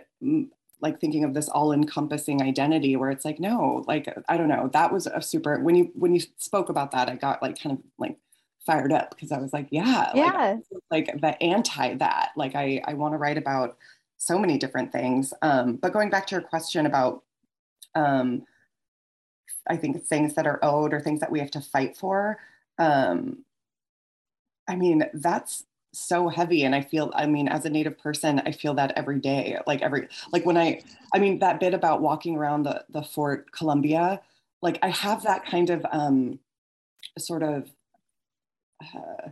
[0.80, 4.68] like thinking of this all encompassing identity where it's like, no, like, I don't know,
[4.72, 7.78] that was a super, when you, when you spoke about that, I got like kind
[7.78, 8.16] of like
[8.64, 10.56] fired up because I was like, yeah, yeah.
[10.90, 13.76] Like, like the anti that, like I, I want to write about
[14.18, 15.34] so many different things.
[15.42, 17.22] Um, but going back to your question about
[17.94, 18.44] um,
[19.68, 22.38] I think things that are owed or things that we have to fight for.
[22.78, 23.44] Um,
[24.68, 26.64] I mean, that's so heavy.
[26.64, 29.58] And I feel, I mean, as a Native person, I feel that every day.
[29.66, 30.82] Like every, like when I,
[31.14, 34.20] I mean, that bit about walking around the, the Fort Columbia,
[34.62, 36.38] like I have that kind of um,
[37.18, 37.70] sort of,
[38.94, 39.28] uh,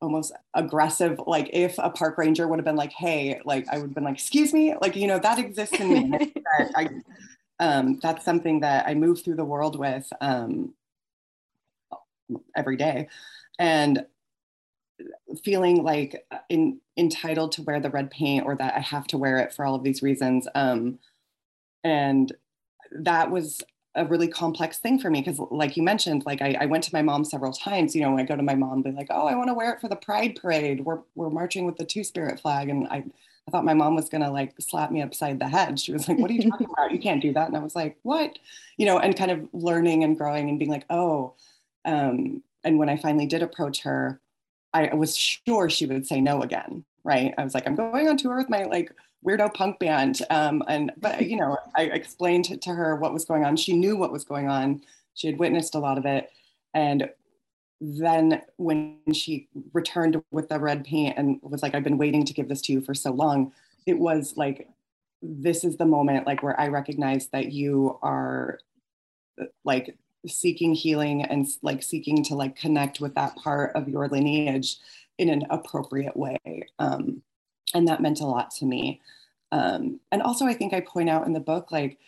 [0.00, 3.88] almost aggressive like if a park ranger would have been like hey like i would
[3.88, 6.10] have been like excuse me like you know that exists in me
[6.58, 6.88] that I,
[7.60, 10.74] um, that's something that I move through the world with um,
[12.56, 13.08] every day.
[13.58, 14.06] And
[15.44, 19.38] feeling like in, entitled to wear the red paint or that I have to wear
[19.38, 20.48] it for all of these reasons.
[20.54, 20.98] Um,
[21.84, 22.32] and
[22.92, 23.62] that was
[23.96, 26.90] a really complex thing for me because like you mentioned like I, I, went to
[26.94, 29.26] my mom several times you know when i go to my mom be like oh
[29.26, 32.04] i want to wear it for the pride parade we're, we're marching with the two
[32.04, 33.02] spirit flag and i
[33.48, 35.80] I thought my mom was going to like slap me upside the head.
[35.80, 36.92] She was like, What are you talking about?
[36.92, 37.48] You can't do that.
[37.48, 38.38] And I was like, What?
[38.76, 41.34] You know, and kind of learning and growing and being like, Oh.
[41.84, 44.20] Um, and when I finally did approach her,
[44.72, 46.84] I was sure she would say no again.
[47.10, 47.34] Right.
[47.36, 48.92] I was like, I'm going on tour with my like
[49.26, 50.22] weirdo punk band.
[50.30, 53.56] Um, and, but, you know, I explained to, to her what was going on.
[53.56, 54.82] She knew what was going on.
[55.14, 56.30] She had witnessed a lot of it.
[56.72, 57.10] And
[57.80, 62.32] then when she returned with the red paint and was like, I've been waiting to
[62.32, 63.50] give this to you for so long,
[63.86, 64.68] it was like,
[65.20, 68.60] this is the moment like where I recognize that you are
[69.64, 74.76] like seeking healing and like seeking to like connect with that part of your lineage
[75.18, 76.38] in an appropriate way.
[76.78, 77.22] Um,
[77.74, 79.00] and that meant a lot to me.
[79.52, 81.98] Um, and also, I think I point out in the book, like,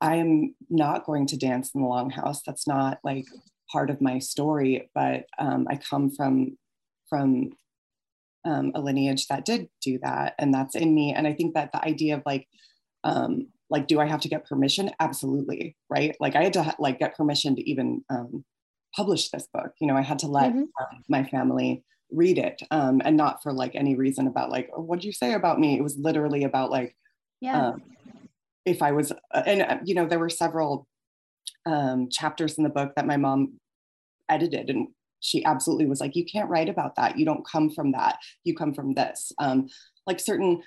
[0.00, 2.38] I am not going to dance in the longhouse.
[2.44, 3.26] That's not like
[3.70, 6.56] part of my story, but um, I come from
[7.08, 7.50] from
[8.44, 11.12] um, a lineage that did do that, and that's in me.
[11.12, 12.48] And I think that the idea of like
[13.04, 14.90] um, like do I have to get permission?
[15.00, 16.16] Absolutely, right?
[16.20, 18.44] Like I had to like get permission to even um,
[18.94, 19.72] publish this book.
[19.80, 20.64] You know, I had to let mm-hmm.
[21.08, 25.00] my family read it, um, and not for like any reason about like oh, what
[25.00, 25.76] do you say about me.
[25.76, 26.96] It was literally about like
[27.40, 27.68] yeah.
[27.68, 27.82] Um,
[28.66, 30.86] if I was, uh, and uh, you know, there were several
[31.64, 33.58] um, chapters in the book that my mom
[34.28, 34.88] edited and
[35.20, 38.54] she absolutely was like you can't write about that you don't come from that you
[38.54, 39.68] come from this um,
[40.06, 40.62] like certain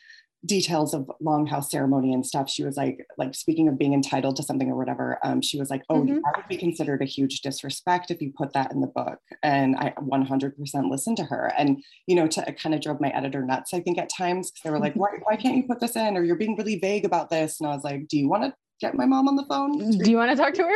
[0.46, 4.44] details of longhouse ceremony and stuff she was like like speaking of being entitled to
[4.44, 6.16] something or whatever um, she was like oh mm-hmm.
[6.16, 9.76] that would be considered a huge disrespect if you put that in the book and
[9.78, 10.54] i 100%
[10.90, 13.98] listened to her and you know to kind of drove my editor nuts i think
[13.98, 16.36] at times because they were like why, why can't you put this in or you're
[16.36, 19.06] being really vague about this and i was like do you want to get my
[19.06, 19.98] mom on the phone.
[19.98, 20.76] Do you want to talk to her?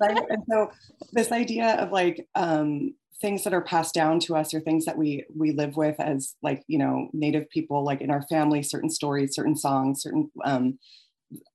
[0.00, 0.70] And so
[1.12, 4.96] this idea of like um, things that are passed down to us or things that
[4.96, 8.90] we we live with as like you know native people like in our family certain
[8.90, 10.78] stories certain songs certain um,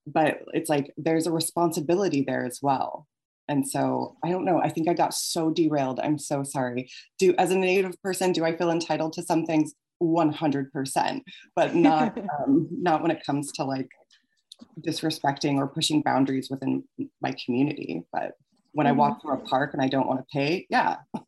[0.06, 3.08] but it's like there's a responsibility there as well
[3.48, 7.34] and so i don't know i think i got so derailed i'm so sorry do
[7.38, 11.22] as a native person do i feel entitled to some things 100%
[11.56, 13.90] but not um, not when it comes to like
[14.82, 16.84] disrespecting or pushing boundaries within
[17.22, 18.04] my community.
[18.12, 18.34] But
[18.74, 18.96] when mm-hmm.
[18.96, 20.98] I walk through a park and I don't want to pay, yeah.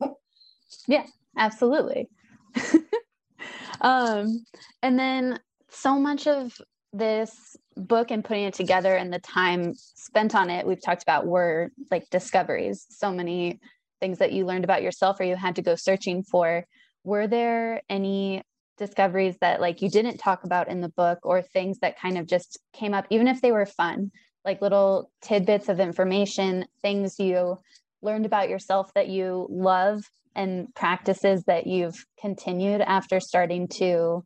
[0.86, 1.04] yeah,
[1.36, 2.08] absolutely.
[3.80, 4.44] um,
[4.82, 5.38] and then
[5.70, 6.60] so much of
[6.92, 11.26] this book and putting it together and the time spent on it, we've talked about
[11.26, 12.86] were like discoveries.
[12.90, 13.60] So many
[14.00, 16.66] things that you learned about yourself or you had to go searching for
[17.04, 18.42] were there any
[18.78, 22.26] discoveries that like you didn't talk about in the book or things that kind of
[22.26, 24.10] just came up even if they were fun
[24.44, 27.58] like little tidbits of information things you
[28.02, 30.02] learned about yourself that you love
[30.36, 34.24] and practices that you've continued after starting to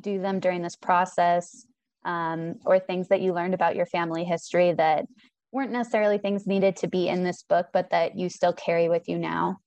[0.00, 1.66] do them during this process
[2.04, 5.04] um, or things that you learned about your family history that
[5.52, 9.08] weren't necessarily things needed to be in this book but that you still carry with
[9.08, 9.58] you now.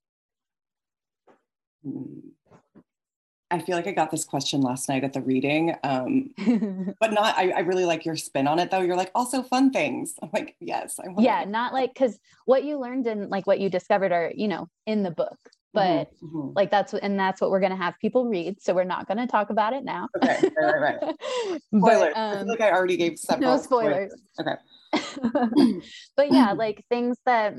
[3.51, 6.31] I feel like I got this question last night at the reading, um,
[6.99, 7.37] but not.
[7.37, 8.79] I, I, really like your spin on it, though.
[8.81, 10.15] You're like also fun things.
[10.23, 11.21] I'm like, yes, I want.
[11.21, 14.69] Yeah, not like because what you learned and like what you discovered are you know
[14.87, 15.37] in the book,
[15.73, 16.49] but mm-hmm, mm-hmm.
[16.55, 18.61] like that's and that's what we're gonna have people read.
[18.61, 20.07] So we're not gonna talk about it now.
[20.17, 21.01] Okay, right, right.
[21.01, 21.15] right.
[21.75, 22.13] Spoilers.
[22.13, 23.55] But, um, I feel um, like I already gave several.
[23.55, 24.13] No spoilers.
[24.35, 24.59] spoilers.
[24.93, 25.81] Okay.
[26.15, 27.55] but yeah, like things that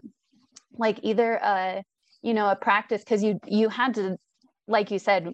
[0.78, 1.82] like either uh
[2.22, 4.16] you know a practice because you you had to
[4.66, 5.32] like you said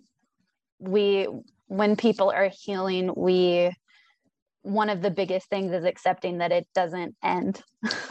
[0.78, 1.28] we
[1.66, 3.70] when people are healing we
[4.62, 7.62] one of the biggest things is accepting that it doesn't end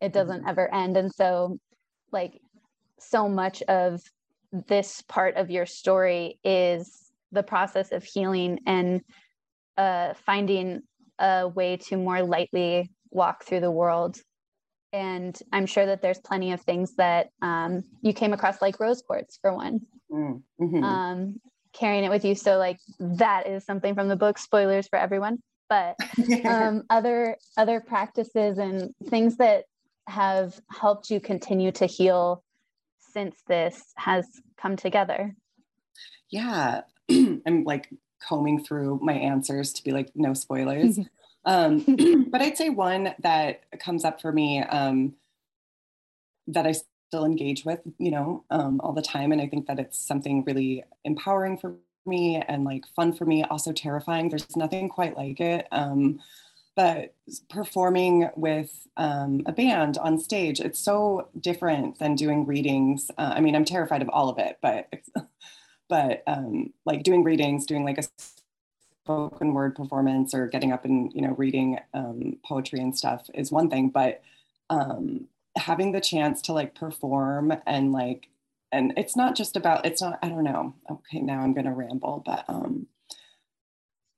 [0.00, 1.58] it doesn't ever end and so
[2.12, 2.40] like
[3.02, 4.00] so much of
[4.52, 9.02] this part of your story is the process of healing and
[9.76, 10.82] uh, finding
[11.18, 14.16] a way to more lightly walk through the world
[14.92, 19.02] and i'm sure that there's plenty of things that um, you came across like rose
[19.02, 19.80] quartz for one
[20.12, 20.82] mm, mm-hmm.
[20.82, 21.40] um,
[21.72, 22.34] carrying it with you.
[22.34, 24.38] So like that is something from the book.
[24.38, 25.38] Spoilers for everyone,
[25.68, 25.96] but
[26.44, 29.64] um, other other practices and things that
[30.08, 32.42] have helped you continue to heal
[33.12, 35.34] since this has come together.
[36.30, 37.88] Yeah, I'm like
[38.26, 40.98] combing through my answers to be like no spoilers.
[41.44, 41.84] um,
[42.30, 45.14] but I'd say one that comes up for me um,
[46.46, 46.74] that I
[47.08, 49.32] still engage with, you know, um, all the time.
[49.32, 51.74] And I think that it's something really empowering for
[52.06, 54.28] me and like fun for me, also terrifying.
[54.28, 55.66] There's nothing quite like it.
[55.72, 56.20] Um,
[56.76, 57.14] but
[57.48, 63.10] performing with um, a band on stage, it's so different than doing readings.
[63.18, 64.88] Uh, I mean, I'm terrified of all of it, but
[65.88, 68.04] but um, like doing readings, doing like a
[69.04, 73.52] spoken word performance or getting up and you know reading um, poetry and stuff is
[73.52, 74.22] one thing, but
[74.70, 78.28] um, having the chance to like perform and like
[78.72, 82.22] and it's not just about it's not i don't know okay now i'm to ramble
[82.24, 82.86] but um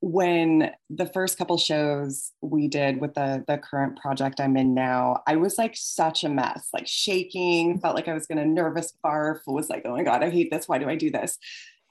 [0.05, 5.23] when the first couple shows we did with the the current project i'm in now
[5.29, 8.93] i was like such a mess like shaking felt like i was going to nervous
[9.05, 11.39] barf was like oh my god i hate this why do i do this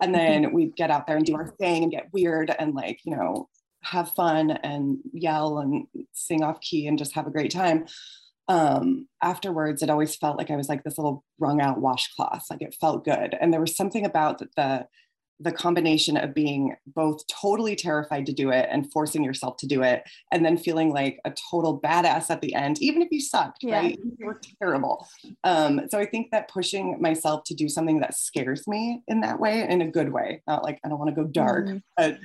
[0.01, 2.99] and then we'd get out there and do our thing and get weird and like
[3.05, 3.47] you know
[3.81, 7.85] have fun and yell and sing off key and just have a great time
[8.47, 12.47] um, afterwards, it always felt like I was like this little wrung out washcloth.
[12.49, 13.33] Like it felt good.
[13.39, 14.87] And there was something about the, the,
[15.41, 19.81] the combination of being both totally terrified to do it and forcing yourself to do
[19.81, 23.63] it, and then feeling like a total badass at the end, even if you sucked,
[23.63, 23.77] yeah.
[23.77, 23.99] right?
[24.19, 25.07] You were terrible.
[25.43, 29.39] Um, so I think that pushing myself to do something that scares me in that
[29.39, 31.77] way, in a good way, not like I don't want to go dark, mm-hmm.
[31.97, 32.19] but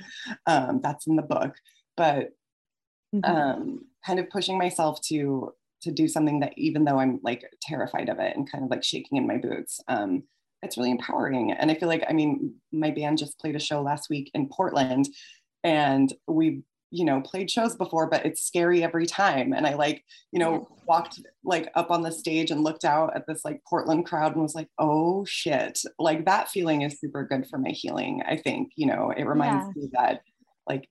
[0.45, 1.55] um, that's in the book,
[1.95, 2.29] but
[3.15, 3.25] mm-hmm.
[3.25, 8.09] um, kind of pushing myself to to do something that even though I'm like terrified
[8.09, 10.23] of it and kind of like shaking in my boots, um,
[10.67, 11.51] it's really empowering.
[11.53, 14.49] And I feel like, I mean, my band just played a show last week in
[14.49, 15.07] Portland
[15.63, 19.53] and we, you know, played shows before, but it's scary every time.
[19.53, 23.25] And I like, you know, walked like up on the stage and looked out at
[23.27, 25.79] this like Portland crowd and was like, oh shit.
[25.97, 28.21] Like that feeling is super good for my healing.
[28.27, 29.81] I think, you know, it reminds yeah.
[29.81, 30.21] me that
[30.67, 30.89] like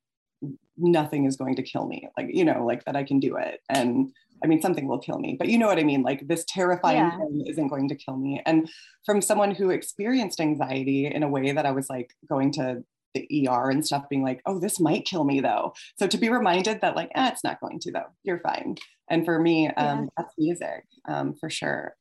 [0.79, 2.09] nothing is going to kill me.
[2.17, 3.61] Like, you know, like that I can do it.
[3.69, 4.13] And
[4.47, 6.03] I mean, something will kill me, but you know what I mean?
[6.03, 7.17] Like this terrifying yeah.
[7.17, 8.41] thing isn't going to kill me.
[8.47, 8.71] And
[9.05, 13.49] from someone who experienced anxiety in a way that I was like going to the
[13.49, 15.75] ER and stuff, being like, oh, this might kill me though.
[15.99, 18.77] So to be reminded that like, eh, it's not going to though, you're fine.
[19.11, 20.07] And for me, um, yeah.
[20.17, 21.97] that's music um, for sure.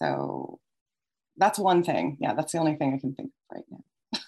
[0.00, 0.58] So
[1.36, 2.16] that's one thing.
[2.20, 4.20] Yeah, that's the only thing I can think of right now.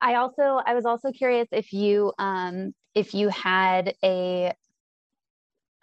[0.00, 4.52] I also, I was also curious if you, um, if you had a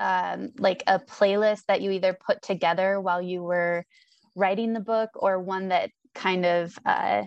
[0.03, 3.85] um, like a playlist that you either put together while you were
[4.35, 7.23] writing the book or one that kind of uh,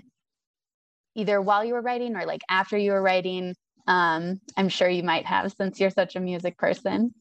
[1.14, 3.54] either while you were writing or like after you were writing.
[3.88, 7.14] Um, i'm sure you might have since you're such a music person.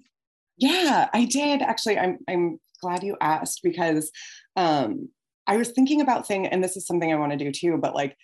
[0.58, 1.62] Yeah i did.
[1.62, 4.12] Actually i'm, I'm glad you asked because
[4.56, 5.10] um,
[5.48, 7.96] i was thinking about thing and this is something i want to do too but
[7.96, 8.18] like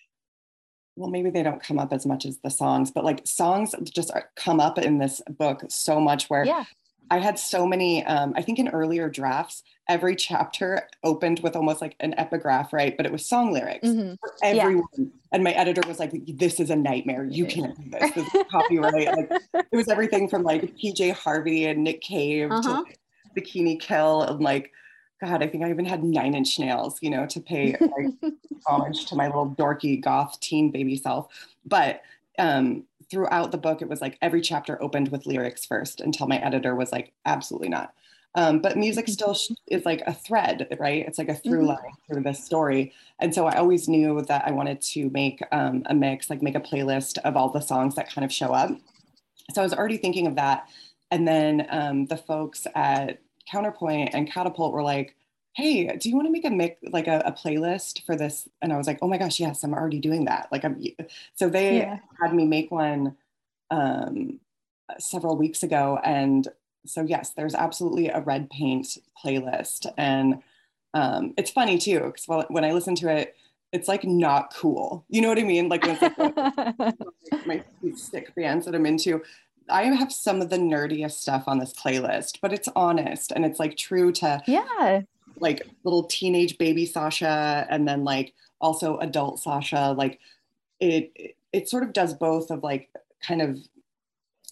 [0.95, 4.11] well maybe they don't come up as much as the songs but like songs just
[4.11, 6.65] are, come up in this book so much where yeah
[7.11, 11.81] I had so many, um, I think in earlier drafts, every chapter opened with almost
[11.81, 12.95] like an epigraph, right?
[12.95, 14.13] But it was song lyrics mm-hmm.
[14.13, 14.87] for everyone.
[14.97, 15.05] Yeah.
[15.33, 17.25] And my editor was like, this is a nightmare.
[17.25, 18.11] You can't do this.
[18.13, 19.07] This is copyright.
[19.17, 22.61] like, it was everything from like PJ Harvey and Nick Cave uh-huh.
[22.61, 22.97] to like,
[23.37, 24.71] Bikini Kill and like,
[25.21, 28.33] God, I think I even had nine inch nails, you know, to pay like,
[28.67, 31.27] homage to my little dorky goth teen baby self.
[31.65, 32.03] But
[32.39, 36.37] um, throughout the book, it was like every chapter opened with lyrics first until my
[36.37, 37.93] editor was like, absolutely not.
[38.35, 39.33] Um, but music mm-hmm.
[39.33, 41.05] still is like a thread, right?
[41.05, 41.67] It's like a through mm-hmm.
[41.67, 42.93] line through this story.
[43.19, 46.55] And so I always knew that I wanted to make um, a mix, like make
[46.55, 48.71] a playlist of all the songs that kind of show up.
[49.53, 50.69] So I was already thinking of that.
[51.11, 55.15] And then um, the folks at Counterpoint and Catapult were like,
[55.53, 58.47] hey, do you want to make a mix, like a, a, playlist for this?
[58.61, 60.47] And I was like, oh my gosh, yes, I'm already doing that.
[60.51, 60.81] Like I'm,
[61.35, 61.99] so they yeah.
[62.21, 63.17] had me make one
[63.69, 64.39] um,
[64.97, 65.99] several weeks ago.
[66.03, 66.47] And
[66.85, 69.91] so yes, there's absolutely a red paint playlist.
[69.97, 70.41] And
[70.93, 73.35] um, it's funny too, because when I listen to it,
[73.73, 75.05] it's like not cool.
[75.09, 75.69] You know what I mean?
[75.69, 76.17] Like, like
[77.45, 77.63] my
[77.95, 79.21] stick bands that I'm into,
[79.69, 83.59] I have some of the nerdiest stuff on this playlist, but it's honest and it's
[83.59, 85.01] like true to yeah
[85.41, 89.93] like little teenage baby Sasha and then like also adult Sasha.
[89.97, 90.19] Like
[90.79, 92.89] it, it, it sort of does both of like
[93.25, 93.57] kind of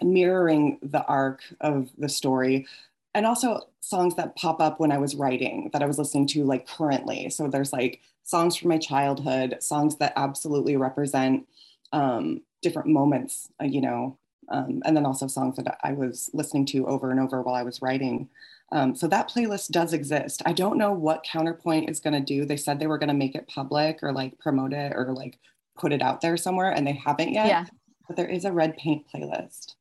[0.02, 2.66] mirroring the arc of the story
[3.14, 6.44] and also songs that pop up when I was writing that I was listening to
[6.44, 7.30] like currently.
[7.30, 11.48] So there's like songs from my childhood, songs that absolutely represent
[11.92, 14.18] um, different moments, uh, you know,
[14.50, 17.64] um, and then also songs that I was listening to over and over while I
[17.64, 18.30] was writing.
[18.72, 20.42] Um, so that playlist does exist.
[20.46, 22.46] I don't know what Counterpoint is going to do.
[22.46, 25.40] They said they were going to make it public or like promote it or like
[25.78, 27.48] put it out there somewhere, and they haven't yet.
[27.48, 27.66] Yeah.
[28.08, 29.76] But there is a red paint playlist.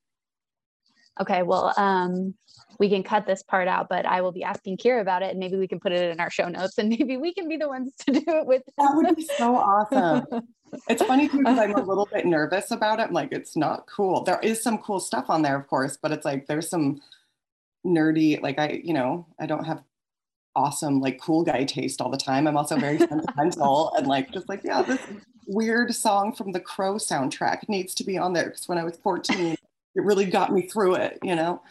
[1.21, 2.35] Okay, well, um,
[2.79, 5.41] we can cut this part out, but I will be asking Kira about it, and
[5.41, 7.69] maybe we can put it in our show notes, and maybe we can be the
[7.69, 8.63] ones to do it with.
[8.79, 10.25] That would be so awesome.
[10.89, 13.09] it's funny too because I'm a little bit nervous about it.
[13.09, 14.23] I'm like, it's not cool.
[14.23, 17.01] There is some cool stuff on there, of course, but it's like there's some
[17.87, 18.41] nerdy.
[18.41, 19.83] Like I, you know, I don't have
[20.57, 22.47] awesome like cool guy taste all the time.
[22.47, 25.01] I'm also very sentimental and like just like yeah, this
[25.47, 28.97] weird song from the Crow soundtrack needs to be on there because when I was
[29.03, 29.57] 14
[29.99, 31.63] it really got me through it, you know?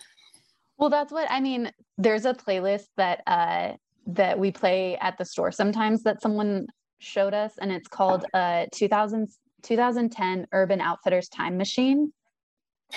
[0.77, 1.71] Well, that's what I mean.
[1.97, 3.73] There's a playlist that uh
[4.07, 6.67] that we play at the store sometimes that someone
[6.99, 9.27] showed us, and it's called uh 2000,
[9.63, 12.13] 2010 Urban Outfitters Time Machine.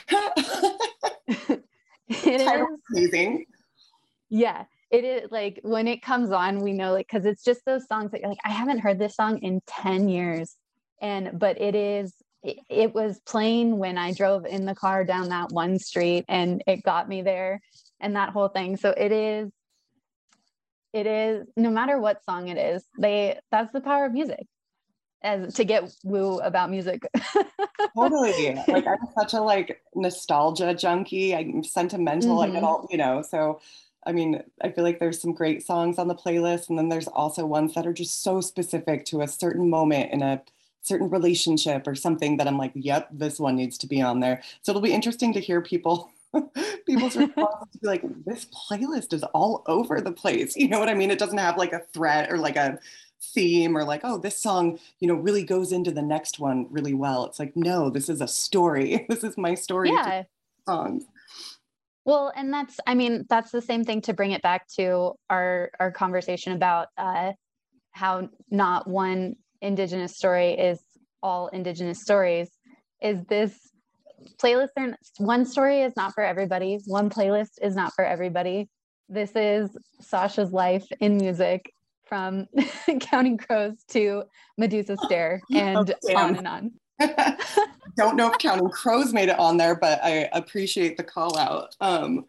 [2.26, 3.46] it is amazing.
[4.28, 4.64] Yeah.
[4.90, 8.10] It is like when it comes on, we know like because it's just those songs
[8.10, 10.56] that you're like, I haven't heard this song in 10 years.
[11.00, 15.52] And but it is it, was playing when I drove in the car down that
[15.52, 17.60] one street and it got me there
[18.00, 18.76] and that whole thing.
[18.76, 19.50] So it is,
[20.92, 24.46] it is no matter what song it is, they that's the power of music
[25.22, 27.02] as to get woo about music.
[27.96, 28.54] totally.
[28.68, 31.34] Like I'm such a like nostalgia junkie.
[31.34, 32.54] I'm sentimental, mm-hmm.
[32.54, 33.60] like all, you know, so
[34.06, 37.08] I mean, I feel like there's some great songs on the playlist, and then there's
[37.08, 40.42] also ones that are just so specific to a certain moment in a
[40.82, 44.42] certain relationship or something that I'm like, yep, this one needs to be on there.
[44.62, 46.10] So it'll be interesting to hear people
[46.86, 50.56] people's response to be like, this playlist is all over the place.
[50.56, 51.10] You know what I mean?
[51.10, 52.78] It doesn't have like a thread or like a
[53.22, 56.94] theme or like, oh, this song, you know, really goes into the next one really
[56.94, 57.26] well.
[57.26, 59.06] It's like, no, this is a story.
[59.10, 59.90] This is my story.
[59.90, 60.24] Yeah.
[60.66, 61.04] Songs.
[62.04, 65.70] Well, and that's, I mean, that's the same thing to bring it back to our
[65.78, 67.32] our conversation about uh,
[67.92, 70.80] how not one indigenous story is
[71.22, 72.48] all indigenous stories
[73.02, 73.54] is this
[74.38, 78.68] playlist are one story is not for everybody one playlist is not for everybody
[79.08, 81.72] this is sasha's life in music
[82.10, 82.46] from
[83.00, 84.24] counting crows to
[84.58, 86.72] medusa stare and oh, on and on.
[87.96, 91.74] Don't know if counting crows made it on there but i appreciate the call out.
[91.80, 92.26] Um,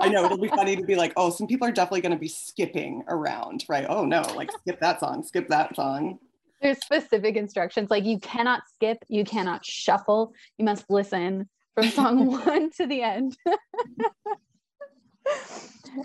[0.00, 2.18] i know it'll be funny to be like oh some people are definitely going to
[2.18, 3.84] be skipping around right?
[3.86, 6.18] Oh no like skip that song skip that song.
[6.62, 12.30] There's specific instructions like you cannot skip you cannot shuffle you must listen from song
[12.30, 13.36] one to the end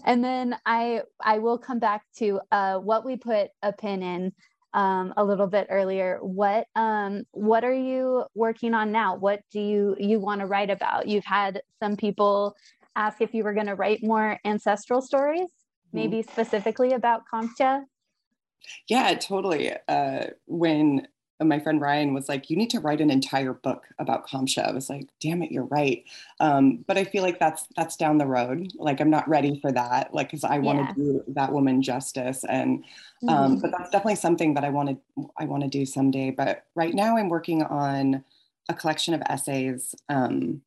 [0.05, 4.31] and then i i will come back to uh, what we put a pin in
[4.73, 9.59] um, a little bit earlier what um, what are you working on now what do
[9.59, 12.55] you you want to write about you've had some people
[12.95, 15.97] ask if you were going to write more ancestral stories mm-hmm.
[15.97, 17.83] maybe specifically about Kamsha
[18.87, 19.71] yeah, totally.
[19.87, 21.07] Uh, when
[21.47, 24.71] my friend Ryan was like, "You need to write an entire book about Kamsha." I
[24.71, 26.03] was like, "Damn it, you're right."
[26.39, 28.71] Um, but I feel like that's that's down the road.
[28.75, 30.13] Like I'm not ready for that.
[30.13, 30.61] Like because I yeah.
[30.61, 32.83] want to do that woman justice, and
[33.27, 33.61] um, mm-hmm.
[33.61, 36.31] but that's definitely something that I want to I want to do someday.
[36.31, 38.23] But right now, I'm working on
[38.67, 40.61] a collection of essays um,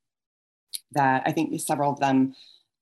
[0.92, 2.34] that I think several of them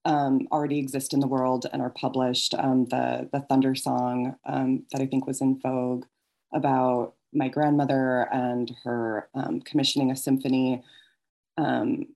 [0.04, 2.54] um, already exist in the world and are published.
[2.54, 6.04] Um, the the Thunder Song um, that I think was in Vogue
[6.52, 10.82] about my grandmother and her um, commissioning a symphony
[11.56, 12.06] um,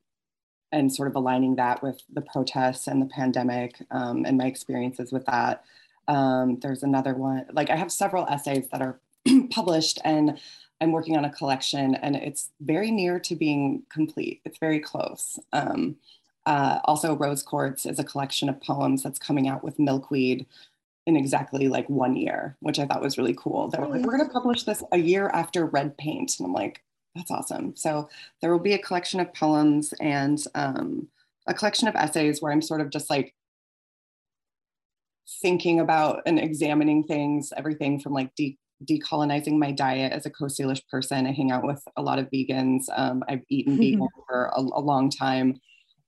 [0.72, 5.12] and sort of aligning that with the protests and the pandemic um, and my experiences
[5.12, 5.64] with that.
[6.08, 8.98] there's another one, like I have several essays that are
[9.50, 10.38] published and
[10.80, 14.40] I'm working on a collection and it's very near to being complete.
[14.44, 15.38] It's very close.
[15.52, 15.96] Um,
[16.46, 20.46] uh, also, Rose Quartz is a collection of poems that's coming out with Milkweed
[21.06, 23.68] in exactly like one year, which I thought was really cool.
[23.68, 26.36] They were like, we're going to publish this a year after Red Paint.
[26.38, 26.82] And I'm like,
[27.14, 27.76] that's awesome.
[27.76, 28.08] So
[28.40, 31.08] there will be a collection of poems and um,
[31.46, 33.34] a collection of essays where I'm sort of just like
[35.42, 40.58] thinking about and examining things, everything from like de- decolonizing my diet as a Coast
[40.58, 41.26] Salish person.
[41.26, 42.84] I hang out with a lot of vegans.
[42.94, 45.60] Um, I've eaten vegan for a, a long time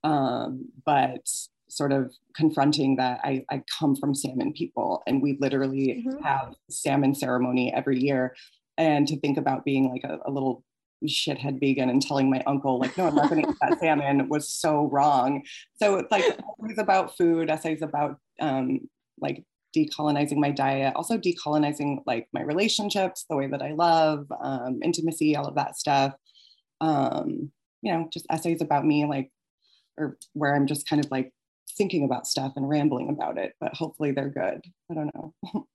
[0.06, 1.28] um, but
[1.76, 6.22] sort of confronting that I, I, come from salmon people and we literally mm-hmm.
[6.22, 8.34] have salmon ceremony every year.
[8.78, 10.64] And to think about being like a, a little
[11.04, 14.28] shithead vegan and telling my uncle like no i'm not going to eat that salmon
[14.28, 15.42] was so wrong.
[15.76, 18.80] So it's like essays about food essays about um,
[19.20, 19.44] like
[19.76, 25.36] decolonizing my diet also decolonizing like my relationships the way that i love um, intimacy
[25.36, 26.14] all of that stuff.
[26.80, 27.50] Um,
[27.82, 29.30] you know just essays about me like
[29.98, 31.32] or where I'm just kind of like
[31.76, 34.64] thinking about stuff and rambling about it, but hopefully they're good.
[34.90, 35.34] I don't know.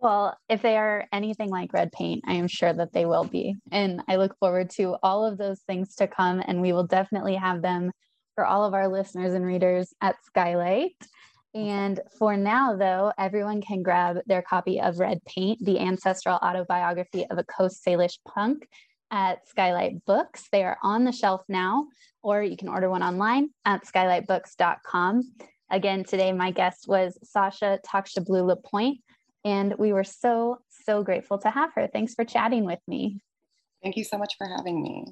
[0.00, 3.56] well, if they are anything like red paint, I am sure that they will be.
[3.70, 7.34] And I look forward to all of those things to come, and we will definitely
[7.34, 7.90] have them
[8.34, 10.96] for all of our listeners and readers at Skylight.
[11.52, 17.26] And for now, though, everyone can grab their copy of Red Paint, the ancestral autobiography
[17.28, 18.68] of a Coast Salish punk,
[19.10, 20.48] at Skylight Books.
[20.52, 21.86] They are on the shelf now,
[22.22, 25.22] or you can order one online at skylightbooks.com.
[25.70, 28.98] Again, today my guest was Sasha Takshablue Lapointe,
[29.44, 31.88] and we were so, so grateful to have her.
[31.92, 33.20] Thanks for chatting with me.
[33.82, 35.06] Thank you so much for having me.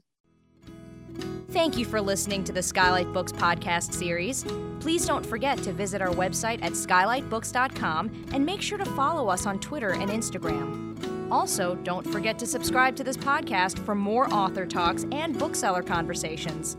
[1.51, 4.45] Thank you for listening to the Skylight Books podcast series.
[4.81, 9.47] Please don't forget to visit our website at skylightbooks.com and make sure to follow us
[9.47, 10.88] on Twitter and Instagram.
[11.31, 16.77] Also, don't forget to subscribe to this podcast for more author talks and bookseller conversations.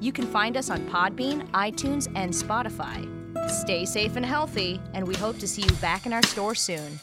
[0.00, 3.08] You can find us on Podbean, iTunes, and Spotify.
[3.48, 6.98] Stay safe and healthy, and we hope to see you back in our store soon.